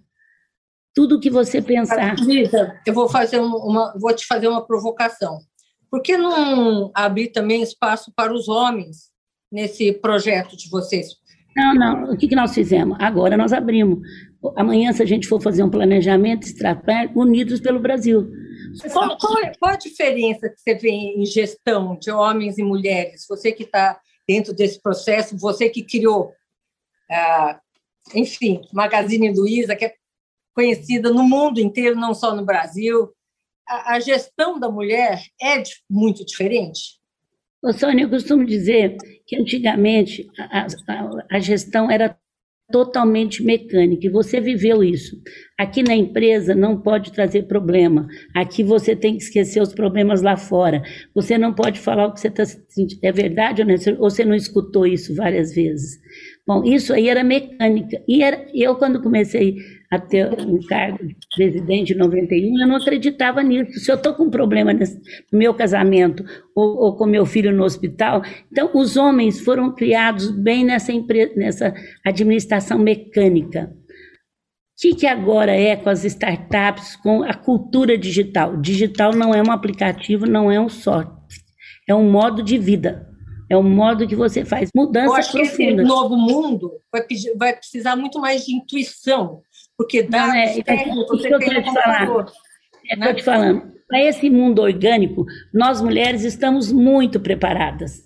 Tudo 0.94 1.20
que 1.20 1.30
você 1.30 1.62
pensar. 1.62 2.16
Lisa, 2.16 2.76
eu 2.86 2.92
vou 2.92 3.08
fazer 3.08 3.38
uma, 3.38 3.94
vou 3.98 4.12
te 4.14 4.26
fazer 4.26 4.48
uma 4.48 4.66
provocação. 4.66 5.38
Por 5.90 6.02
que 6.02 6.16
não 6.18 6.90
abrir 6.94 7.28
também 7.28 7.62
espaço 7.62 8.12
para 8.14 8.34
os 8.34 8.48
homens 8.48 9.10
nesse 9.50 9.92
projeto 9.92 10.56
de 10.56 10.68
vocês? 10.68 11.06
Não, 11.56 11.74
não. 11.74 12.12
O 12.12 12.16
que, 12.16 12.28
que 12.28 12.36
nós 12.36 12.52
fizemos? 12.52 12.98
Agora 13.00 13.36
nós 13.36 13.52
abrimos. 13.52 14.00
Amanhã, 14.56 14.92
se 14.92 15.02
a 15.02 15.06
gente 15.06 15.26
for 15.26 15.40
fazer 15.40 15.62
um 15.62 15.70
planejamento 15.70 16.46
estratégico, 16.46 17.20
unidos 17.20 17.60
pelo 17.60 17.80
Brasil. 17.80 18.28
Qual, 18.92 19.18
qual, 19.18 19.38
é, 19.38 19.52
qual, 19.58 19.72
a 19.72 19.76
diferença 19.76 20.48
que 20.48 20.60
você 20.60 20.74
vê 20.74 20.90
em 20.90 21.24
gestão 21.24 21.96
de 21.98 22.10
homens 22.10 22.58
e 22.58 22.62
mulheres? 22.62 23.26
Você 23.28 23.52
que 23.52 23.64
está 23.64 24.00
dentro 24.26 24.54
desse 24.54 24.80
processo, 24.80 25.38
você 25.38 25.68
que 25.68 25.82
criou, 25.82 26.32
ah, 27.10 27.60
enfim, 28.14 28.60
Magazine 28.72 29.32
Luiza, 29.32 29.74
que 29.74 29.86
é 29.86 29.94
conhecida 30.54 31.12
no 31.12 31.22
mundo 31.22 31.60
inteiro, 31.60 31.96
não 31.96 32.12
só 32.12 32.34
no 32.34 32.44
Brasil. 32.44 33.12
A, 33.66 33.94
a 33.94 34.00
gestão 34.00 34.58
da 34.58 34.70
mulher 34.70 35.22
é 35.40 35.58
de, 35.58 35.72
muito 35.88 36.24
diferente? 36.24 36.98
Ô, 37.62 37.72
Sônia, 37.72 38.04
eu 38.04 38.10
costumo 38.10 38.44
dizer 38.44 38.96
que 39.26 39.36
antigamente 39.36 40.28
a, 40.38 40.66
a, 40.88 41.36
a 41.36 41.40
gestão 41.40 41.90
era 41.90 42.18
totalmente 42.70 43.42
mecânica, 43.42 44.06
e 44.06 44.10
você 44.10 44.40
viveu 44.40 44.84
isso. 44.84 45.16
Aqui 45.58 45.82
na 45.82 45.94
empresa 45.94 46.54
não 46.54 46.80
pode 46.80 47.12
trazer 47.12 47.44
problema, 47.44 48.06
aqui 48.34 48.62
você 48.62 48.94
tem 48.94 49.16
que 49.16 49.22
esquecer 49.22 49.60
os 49.60 49.72
problemas 49.72 50.22
lá 50.22 50.36
fora, 50.36 50.82
você 51.14 51.38
não 51.38 51.52
pode 51.54 51.80
falar 51.80 52.06
o 52.06 52.12
que 52.12 52.20
você 52.20 52.28
está 52.28 52.44
sentindo, 52.44 53.00
é 53.02 53.10
verdade 53.10 53.62
ou 53.62 53.68
não? 53.68 53.74
Ou 53.98 54.10
você 54.10 54.24
não 54.24 54.34
escutou 54.34 54.86
isso 54.86 55.14
várias 55.14 55.54
vezes? 55.54 55.98
Bom, 56.46 56.62
isso 56.64 56.92
aí 56.92 57.08
era 57.08 57.24
mecânica, 57.24 58.02
e 58.06 58.22
era, 58.22 58.46
eu 58.54 58.76
quando 58.76 59.02
comecei 59.02 59.56
a 59.90 59.98
ter 59.98 60.28
um 60.40 60.60
cargo 60.66 60.98
de 60.98 61.16
presidente 61.34 61.94
em 61.94 61.96
91, 61.96 62.60
eu 62.60 62.68
não 62.68 62.76
acreditava 62.76 63.42
nisso. 63.42 63.80
Se 63.80 63.90
eu 63.90 63.96
estou 63.96 64.14
com 64.14 64.24
um 64.24 64.30
problema 64.30 64.72
nesse, 64.72 65.00
no 65.32 65.38
meu 65.38 65.54
casamento 65.54 66.24
ou, 66.54 66.76
ou, 66.76 66.96
com 66.96 67.06
meu 67.06 67.24
filho 67.24 67.54
no 67.54 67.64
hospital, 67.64 68.22
então 68.52 68.70
os 68.74 68.96
homens 68.96 69.40
foram 69.40 69.74
criados 69.74 70.30
bem 70.30 70.64
nessa, 70.64 70.92
nessa 71.34 71.74
administração 72.04 72.78
mecânica. 72.78 73.72
O 73.72 74.80
que, 74.80 74.94
que 74.94 75.06
agora 75.06 75.52
é 75.52 75.74
com 75.74 75.88
as 75.88 76.04
startups, 76.04 76.94
com 76.96 77.22
a 77.22 77.34
cultura 77.34 77.96
digital? 77.96 78.56
Digital 78.58 79.12
não 79.12 79.34
é 79.34 79.42
um 79.42 79.50
aplicativo, 79.50 80.26
não 80.26 80.52
é 80.52 80.60
um 80.60 80.68
software, 80.68 81.16
é 81.88 81.94
um 81.94 82.10
modo 82.10 82.42
de 82.42 82.58
vida. 82.58 83.08
É 83.50 83.56
um 83.56 83.62
modo 83.62 84.06
que 84.06 84.14
você 84.14 84.44
faz 84.44 84.68
mudança 84.74 85.06
Eu 85.06 85.14
acho 85.14 85.32
profunda. 85.32 85.56
que 85.56 85.62
esse 85.62 85.74
novo 85.82 86.16
mundo 86.16 86.70
vai, 86.92 87.02
vai 87.34 87.56
precisar 87.56 87.96
muito 87.96 88.20
mais 88.20 88.44
de 88.44 88.54
intuição 88.54 89.40
porque 89.78 90.02
dados 90.02 90.34
é, 90.34 90.62
técnicos 90.62 91.22
você 91.22 91.38
tem 91.38 91.54
no 91.54 91.64
computador. 91.64 92.26
É 92.90 92.96
né? 92.96 93.14
te 93.14 93.22
falando. 93.22 93.78
Para 93.86 94.04
esse 94.04 94.28
mundo 94.28 94.60
orgânico, 94.60 95.24
nós 95.54 95.80
mulheres 95.80 96.24
estamos 96.24 96.72
muito 96.72 97.20
preparadas. 97.20 98.04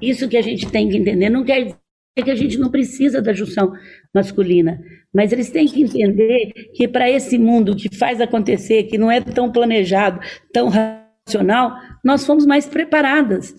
Isso 0.00 0.28
que 0.28 0.36
a 0.36 0.42
gente 0.42 0.70
tem 0.70 0.88
que 0.88 0.96
entender. 0.96 1.30
Não 1.30 1.44
quer 1.44 1.62
dizer 1.62 1.76
que 2.22 2.30
a 2.30 2.34
gente 2.34 2.58
não 2.58 2.70
precisa 2.70 3.22
da 3.22 3.32
junção 3.32 3.72
masculina, 4.12 4.82
mas 5.14 5.32
eles 5.32 5.48
têm 5.48 5.66
que 5.66 5.82
entender 5.82 6.52
que 6.74 6.86
para 6.88 7.08
esse 7.08 7.38
mundo 7.38 7.76
que 7.76 7.94
faz 7.96 8.20
acontecer, 8.20 8.84
que 8.84 8.98
não 8.98 9.10
é 9.10 9.20
tão 9.20 9.50
planejado, 9.50 10.20
tão 10.52 10.68
racional, 10.68 11.78
nós 12.04 12.26
fomos 12.26 12.44
mais 12.44 12.66
preparadas. 12.66 13.54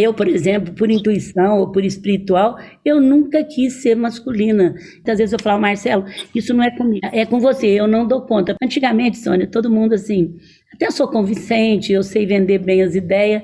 Eu, 0.00 0.14
por 0.14 0.26
exemplo, 0.28 0.74
por 0.74 0.90
intuição 0.90 1.58
ou 1.58 1.70
por 1.72 1.84
espiritual, 1.84 2.56
eu 2.84 3.00
nunca 3.00 3.44
quis 3.44 3.74
ser 3.82 3.94
masculina. 3.94 4.74
Às 5.06 5.18
vezes 5.18 5.32
eu 5.32 5.38
falo, 5.42 5.60
Marcelo, 5.60 6.04
isso 6.34 6.54
não 6.54 6.64
é 6.64 6.70
comigo, 6.76 7.06
é 7.12 7.26
com 7.26 7.38
você, 7.40 7.66
eu 7.68 7.86
não 7.86 8.06
dou 8.06 8.22
conta. 8.22 8.54
Antigamente, 8.62 9.18
Sônia, 9.18 9.46
todo 9.46 9.70
mundo 9.70 9.94
assim, 9.94 10.34
até 10.72 10.90
sou 10.90 11.08
convincente, 11.08 11.92
eu 11.92 12.02
sei 12.02 12.24
vender 12.26 12.58
bem 12.58 12.82
as 12.82 12.94
ideias, 12.94 13.42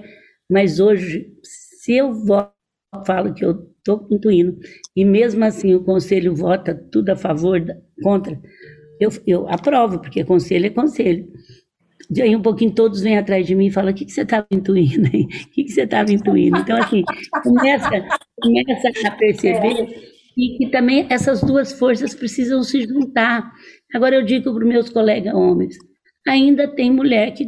mas 0.51 0.81
hoje, 0.81 1.29
se 1.43 1.95
eu 1.97 2.13
voto, 2.13 2.53
falo 3.07 3.35
que 3.35 3.45
eu 3.45 3.69
estou 3.79 4.07
intuindo, 4.11 4.59
e 4.95 5.05
mesmo 5.05 5.45
assim 5.45 5.75
o 5.75 5.85
conselho 5.85 6.35
vota 6.35 6.75
tudo 6.91 7.11
a 7.11 7.17
favor, 7.17 7.63
contra, 8.03 8.41
eu, 9.01 9.11
eu 9.27 9.49
aprovo, 9.49 10.01
porque 10.01 10.25
conselho 10.25 10.67
é 10.67 10.71
conselho. 10.71 11.29
E 12.15 12.23
aí 12.23 12.37
um 12.37 12.43
pouquinho 12.43 12.73
todos 12.73 13.01
vêm 13.01 13.19
atrás 13.19 13.47
de 13.47 13.55
mim 13.55 13.67
e 13.67 13.71
falam, 13.71 13.91
o 13.93 13.95
que, 13.95 14.05
que 14.05 14.13
você 14.13 14.23
estava 14.23 14.47
intuindo? 14.51 15.07
O 15.09 15.11
que, 15.11 15.65
que 15.65 15.71
você 15.71 15.83
estava 15.83 16.13
intuindo? 16.13 16.59
Então, 16.59 16.77
assim, 16.79 17.03
começa, 17.43 17.91
começa 18.41 18.89
a 19.07 19.11
perceber 19.13 19.89
e 20.37 20.59
que 20.59 20.71
também 20.71 21.07
essas 21.09 21.41
duas 21.41 21.73
forças 21.73 22.15
precisam 22.15 22.63
se 22.63 22.83
juntar. 22.83 23.51
Agora 23.95 24.17
eu 24.17 24.25
digo 24.25 24.53
para 24.53 24.63
os 24.63 24.69
meus 24.69 24.91
colegas 24.91 25.35
homens, 25.35 25.77
ainda 26.27 26.69
tem 26.69 26.91
mulher 26.91 27.33
que, 27.33 27.47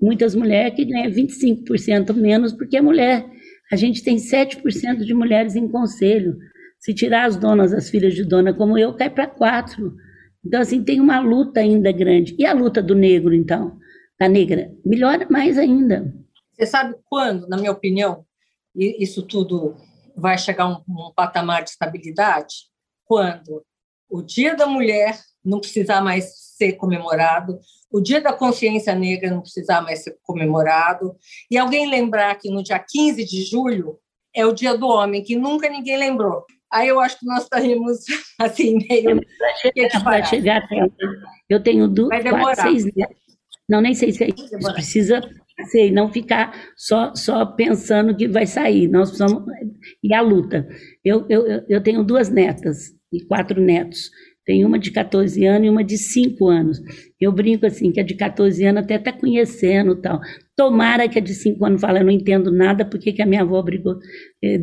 muitas 0.00 0.34
mulheres 0.34 0.74
que 0.74 0.84
ganham 0.84 1.10
25% 1.12 2.14
menos 2.14 2.52
porque 2.52 2.76
é 2.76 2.80
mulher. 2.80 3.26
A 3.70 3.76
gente 3.76 4.02
tem 4.02 4.16
7% 4.16 5.04
de 5.04 5.14
mulheres 5.14 5.56
em 5.56 5.68
conselho. 5.68 6.36
Se 6.78 6.94
tirar 6.94 7.26
as 7.26 7.36
donas, 7.36 7.72
as 7.72 7.90
filhas 7.90 8.14
de 8.14 8.24
dona 8.24 8.52
como 8.52 8.78
eu, 8.78 8.94
cai 8.94 9.10
para 9.10 9.26
quatro. 9.26 9.94
Então, 10.44 10.60
assim, 10.60 10.82
tem 10.82 11.00
uma 11.00 11.20
luta 11.20 11.60
ainda 11.60 11.92
grande. 11.92 12.34
E 12.38 12.44
a 12.44 12.52
luta 12.52 12.82
do 12.82 12.94
negro, 12.94 13.34
então? 13.34 13.78
da 14.22 14.28
negra, 14.28 14.72
melhora 14.84 15.26
mais 15.28 15.58
ainda. 15.58 16.14
Você 16.52 16.64
sabe 16.64 16.94
quando, 17.10 17.48
na 17.48 17.56
minha 17.56 17.72
opinião, 17.72 18.24
isso 18.72 19.26
tudo 19.26 19.74
vai 20.16 20.38
chegar 20.38 20.64
a 20.64 20.68
um, 20.68 20.82
um 20.88 21.12
patamar 21.12 21.64
de 21.64 21.70
estabilidade? 21.70 22.54
Quando 23.04 23.64
o 24.08 24.22
Dia 24.22 24.54
da 24.54 24.64
Mulher 24.64 25.18
não 25.44 25.58
precisar 25.58 26.00
mais 26.00 26.32
ser 26.56 26.74
comemorado, 26.74 27.58
o 27.90 28.00
Dia 28.00 28.20
da 28.20 28.32
Consciência 28.32 28.94
Negra 28.94 29.28
não 29.28 29.40
precisar 29.40 29.80
mais 29.80 30.04
ser 30.04 30.16
comemorado, 30.22 31.16
e 31.50 31.58
alguém 31.58 31.90
lembrar 31.90 32.36
que 32.36 32.48
no 32.48 32.62
dia 32.62 32.78
15 32.78 33.24
de 33.24 33.42
julho 33.42 33.98
é 34.32 34.46
o 34.46 34.52
Dia 34.52 34.78
do 34.78 34.86
Homem, 34.86 35.24
que 35.24 35.34
nunca 35.34 35.68
ninguém 35.68 35.98
lembrou. 35.98 36.44
Aí 36.72 36.88
eu 36.88 36.98
acho 37.00 37.18
que 37.18 37.26
nós 37.26 37.42
estaremos 37.42 37.98
assim, 38.40 38.78
meio. 38.88 39.20
Vai 40.02 40.24
chegar. 40.24 40.66
Eu 41.48 41.62
tenho 41.62 41.86
duas, 41.86 42.22
quatro, 42.22 42.62
seis 42.62 42.86
não, 43.68 43.80
nem 43.80 43.94
sei 43.94 44.12
se 44.12 44.24
é. 44.24 44.28
Precisa 44.74 45.20
ser, 45.70 45.90
não 45.92 46.12
ficar 46.12 46.52
só, 46.76 47.14
só 47.14 47.46
pensando 47.46 48.16
que 48.16 48.28
vai 48.28 48.46
sair. 48.46 48.88
Nós 48.88 49.10
precisamos. 49.10 49.44
E 50.02 50.12
a 50.12 50.20
luta. 50.20 50.68
Eu, 51.04 51.26
eu, 51.28 51.64
eu 51.68 51.82
tenho 51.82 52.04
duas 52.04 52.28
netas 52.28 52.92
e 53.12 53.24
quatro 53.24 53.60
netos. 53.60 54.10
Tem 54.44 54.64
uma 54.64 54.78
de 54.78 54.90
14 54.90 55.46
anos 55.46 55.66
e 55.66 55.70
uma 55.70 55.84
de 55.84 55.96
5 55.96 56.48
anos. 56.48 56.82
Eu 57.20 57.30
brinco 57.30 57.64
assim, 57.64 57.92
que 57.92 58.00
a 58.00 58.02
de 58.02 58.14
14 58.14 58.64
anos 58.64 58.82
até 58.82 58.96
está 58.96 59.12
conhecendo 59.12 59.94
tal. 59.94 60.20
Tomara 60.56 61.08
que 61.08 61.18
a 61.18 61.22
de 61.22 61.32
5 61.32 61.64
anos 61.64 61.80
fale, 61.80 62.00
eu 62.00 62.04
não 62.04 62.10
entendo 62.10 62.50
nada, 62.50 62.84
porque 62.84 63.12
que 63.12 63.22
a 63.22 63.26
minha 63.26 63.42
avó 63.42 63.62
brigou. 63.62 63.98
Eh, 64.42 64.58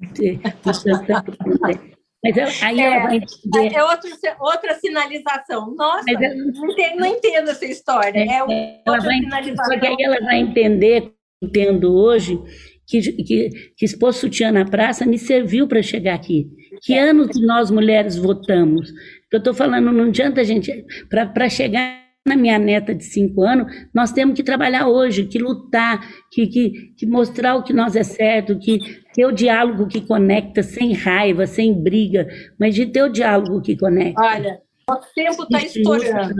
desculpa, 0.00 1.72
eh, 1.72 1.96
mas 2.24 2.62
aí 2.62 2.80
é, 2.80 2.84
ela 2.84 3.02
vai 3.04 3.16
entender. 3.16 3.76
É 3.76 3.84
outra, 3.84 4.10
outra 4.40 4.74
sinalização. 4.74 5.74
Nossa, 5.74 6.10
ela, 6.10 6.34
não, 6.34 6.70
entendo, 6.70 6.96
não, 6.98 7.06
entendo, 7.06 7.50
essa 7.50 7.64
história. 7.64 8.18
É, 8.18 8.38
é 8.38 8.42
outra 8.42 9.00
vai, 9.00 9.18
sinalização. 9.18 9.70
Porque 9.70 9.86
aí 9.86 9.96
ela 10.00 10.20
vai 10.20 10.38
entender, 10.38 11.12
entendo 11.42 11.94
hoje, 11.94 12.38
que, 12.86 13.00
que, 13.00 13.50
que 13.76 13.84
expôs 13.84 14.16
sutiã 14.16 14.50
na 14.50 14.64
praça 14.64 15.06
me 15.06 15.18
serviu 15.18 15.68
para 15.68 15.82
chegar 15.82 16.14
aqui. 16.14 16.48
Que 16.82 16.96
ano 16.96 17.28
que 17.28 17.40
nós 17.40 17.70
mulheres 17.70 18.16
votamos? 18.16 18.90
Eu 19.32 19.38
estou 19.38 19.54
falando, 19.54 19.92
não 19.92 20.04
adianta 20.04 20.40
a 20.40 20.44
gente, 20.44 20.84
para 21.08 21.48
chegar 21.48 22.05
na 22.26 22.36
minha 22.36 22.58
neta 22.58 22.94
de 22.94 23.04
cinco 23.04 23.42
anos, 23.42 23.72
nós 23.94 24.12
temos 24.12 24.34
que 24.34 24.42
trabalhar 24.42 24.88
hoje, 24.88 25.26
que 25.26 25.38
lutar, 25.38 26.00
que, 26.30 26.46
que, 26.48 26.70
que 26.96 27.06
mostrar 27.06 27.54
o 27.54 27.62
que 27.62 27.72
nós 27.72 27.94
é 27.94 28.02
certo, 28.02 28.58
que 28.58 28.80
ter 29.14 29.24
o 29.24 29.32
diálogo 29.32 29.86
que 29.86 30.00
conecta, 30.00 30.62
sem 30.62 30.92
raiva, 30.92 31.46
sem 31.46 31.72
briga, 31.72 32.26
mas 32.58 32.74
de 32.74 32.84
ter 32.86 33.04
o 33.04 33.08
diálogo 33.08 33.62
que 33.62 33.76
conecta. 33.76 34.20
Olha, 34.20 34.60
o 34.90 34.96
tempo 35.14 35.44
está 35.44 35.62
estourando. 35.62 36.34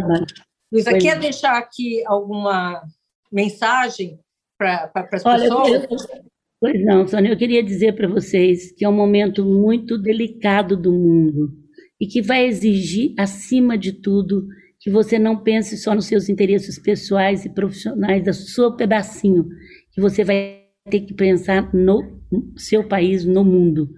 Luísa, 0.73 0.99
quer 0.99 1.19
deixar 1.21 1.57
aqui 1.57 2.05
alguma 2.07 2.83
mensagem 3.33 4.19
para 4.59 4.89
pra, 4.89 5.03
as 5.03 5.11
pessoas? 5.11 5.43
Eu, 5.43 5.87
pois 6.61 6.85
não, 6.85 7.07
Sônia, 7.07 7.31
eu 7.31 7.37
queria 7.37 7.63
dizer 7.63 7.95
para 7.95 8.09
vocês 8.09 8.73
que 8.73 8.85
é 8.85 8.89
um 8.89 8.93
momento 8.93 9.45
muito 9.45 9.97
delicado 9.97 10.77
do 10.77 10.93
mundo 10.93 11.53
e 12.01 12.07
que 12.07 12.21
vai 12.21 12.45
exigir, 12.45 13.15
acima 13.17 13.79
de 13.79 13.93
tudo, 13.93 14.47
que 14.87 14.91
você 14.93 15.19
não 15.19 15.37
pense 15.37 15.77
só 15.77 15.97
nos 15.97 16.07
seus 16.07 16.29
interesses 16.29 16.79
pessoais 16.79 17.45
e 17.45 17.49
profissionais, 17.49 18.23
da 18.23 18.33
seu 18.33 18.77
pedacinho, 18.77 19.49
que 19.91 20.01
você 20.01 20.23
vai 20.23 20.63
ter 20.89 21.01
que 21.01 21.13
pensar 21.13 21.75
no 21.75 22.23
seu 22.57 22.85
país, 22.85 23.25
no 23.25 23.45
mundo. 23.45 23.91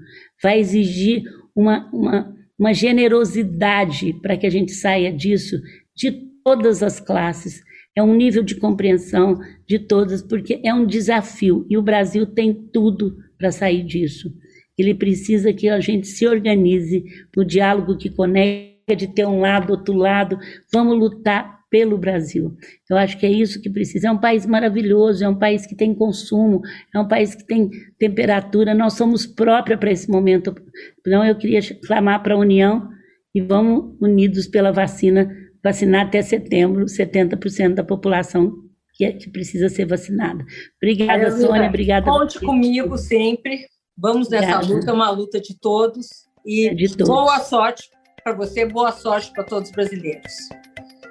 Vai 0.42 0.59
exigir 0.59 1.24
uma, 1.55 1.90
uma, 1.92 2.35
uma 2.59 2.72
generosidade 2.72 4.14
para 4.22 4.35
que 4.35 4.46
a 4.46 4.51
gente 4.51 4.72
saia 4.72 5.12
disso, 5.12 5.61
de 5.94 6.11
todas 6.42 6.83
as 6.83 6.98
classes. 6.98 7.62
É 7.94 8.03
um 8.03 8.16
nível 8.16 8.42
de 8.42 8.55
compreensão 8.55 9.38
de 9.66 9.79
todas, 9.79 10.22
porque 10.22 10.59
é 10.64 10.72
um 10.72 10.87
desafio 10.87 11.66
e 11.68 11.77
o 11.77 11.83
Brasil 11.83 12.24
tem 12.24 12.55
tudo 12.72 13.14
para 13.37 13.53
sair 13.53 13.85
disso. 13.85 14.33
Ele 14.79 14.94
precisa 14.94 15.53
que 15.53 15.68
a 15.68 15.81
gente 15.81 16.07
se 16.07 16.27
organize 16.27 17.05
no 17.37 17.44
diálogo 17.44 17.98
que 17.98 18.09
conecta 18.09 18.68
de 18.94 19.09
ter 19.09 19.27
um 19.27 19.40
lado, 19.40 19.70
outro 19.70 19.94
lado, 19.94 20.38
vamos 20.72 20.98
lutar 20.98 21.59
pelo 21.70 21.98
Brasil. 21.98 22.57
Eu 22.88 22.96
acho 22.96 23.18
que 23.18 23.27
é 23.27 23.31
isso 23.31 23.61
que 23.61 23.70
precisa. 23.70 24.09
É 24.09 24.11
um 24.11 24.18
país 24.18 24.46
maravilhoso, 24.46 25.24
é 25.24 25.29
um 25.29 25.38
país 25.38 25.66
que 25.66 25.74
tem 25.74 25.94
consumo, 25.94 26.61
é 26.94 26.98
um 26.98 27.07
país 27.07 27.35
que 27.35 27.46
tem 27.46 27.70
temperatura. 27.98 28.74
Nós 28.74 28.94
somos 28.94 29.27
própria 29.27 29.77
para 29.77 29.90
esse 29.90 30.11
momento. 30.11 30.55
Então, 31.01 31.24
eu 31.24 31.37
queria 31.37 31.61
clamar 31.87 32.22
para 32.22 32.35
a 32.35 32.38
União 32.38 32.88
e 33.35 33.40
vamos 33.40 33.94
unidos 34.01 34.46
pela 34.46 34.72
vacina, 34.72 35.31
vacinar 35.62 36.07
até 36.07 36.22
setembro 36.22 36.87
70% 36.87 37.74
da 37.74 37.85
população 37.85 38.53
que, 38.94 39.05
é, 39.05 39.12
que 39.12 39.31
precisa 39.31 39.68
ser 39.68 39.87
vacinada. 39.87 40.44
Obrigada, 40.83 41.24
é, 41.24 41.31
Sônia. 41.31 41.68
Obrigada. 41.68 42.11
Conte 42.11 42.40
comigo 42.40 42.96
sempre. 42.96 43.66
Vamos 43.96 44.29
nessa 44.31 44.61
luta, 44.61 44.90
é 44.90 44.94
uma 44.94 45.11
luta 45.11 45.40
de 45.40 45.59
todos. 45.59 46.09
E 46.46 46.68
é 46.68 46.74
de 46.74 46.88
todos. 46.96 47.09
boa 47.09 47.40
sorte 47.40 47.90
para 48.29 48.37
você, 48.37 48.67
boa 48.67 48.93
sorte 48.93 49.33
para 49.33 49.45
todos 49.45 49.71
os 49.71 49.75
brasileiros. 49.75 50.33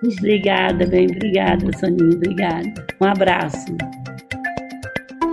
Obrigada, 0.03 0.85
bem, 0.85 1.07
obrigada, 1.07 1.75
Soninha, 1.79 2.15
obrigada. 2.15 2.87
Um 3.01 3.05
abraço. 3.05 3.75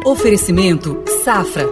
Oferecimento 0.06 1.02
Safra. 1.22 1.66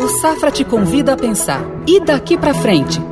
O 0.00 0.08
Safra 0.20 0.50
te 0.50 0.64
convida 0.64 1.12
a 1.12 1.16
pensar. 1.16 1.62
E 1.86 2.00
daqui 2.00 2.36
para 2.36 2.54
frente? 2.54 3.11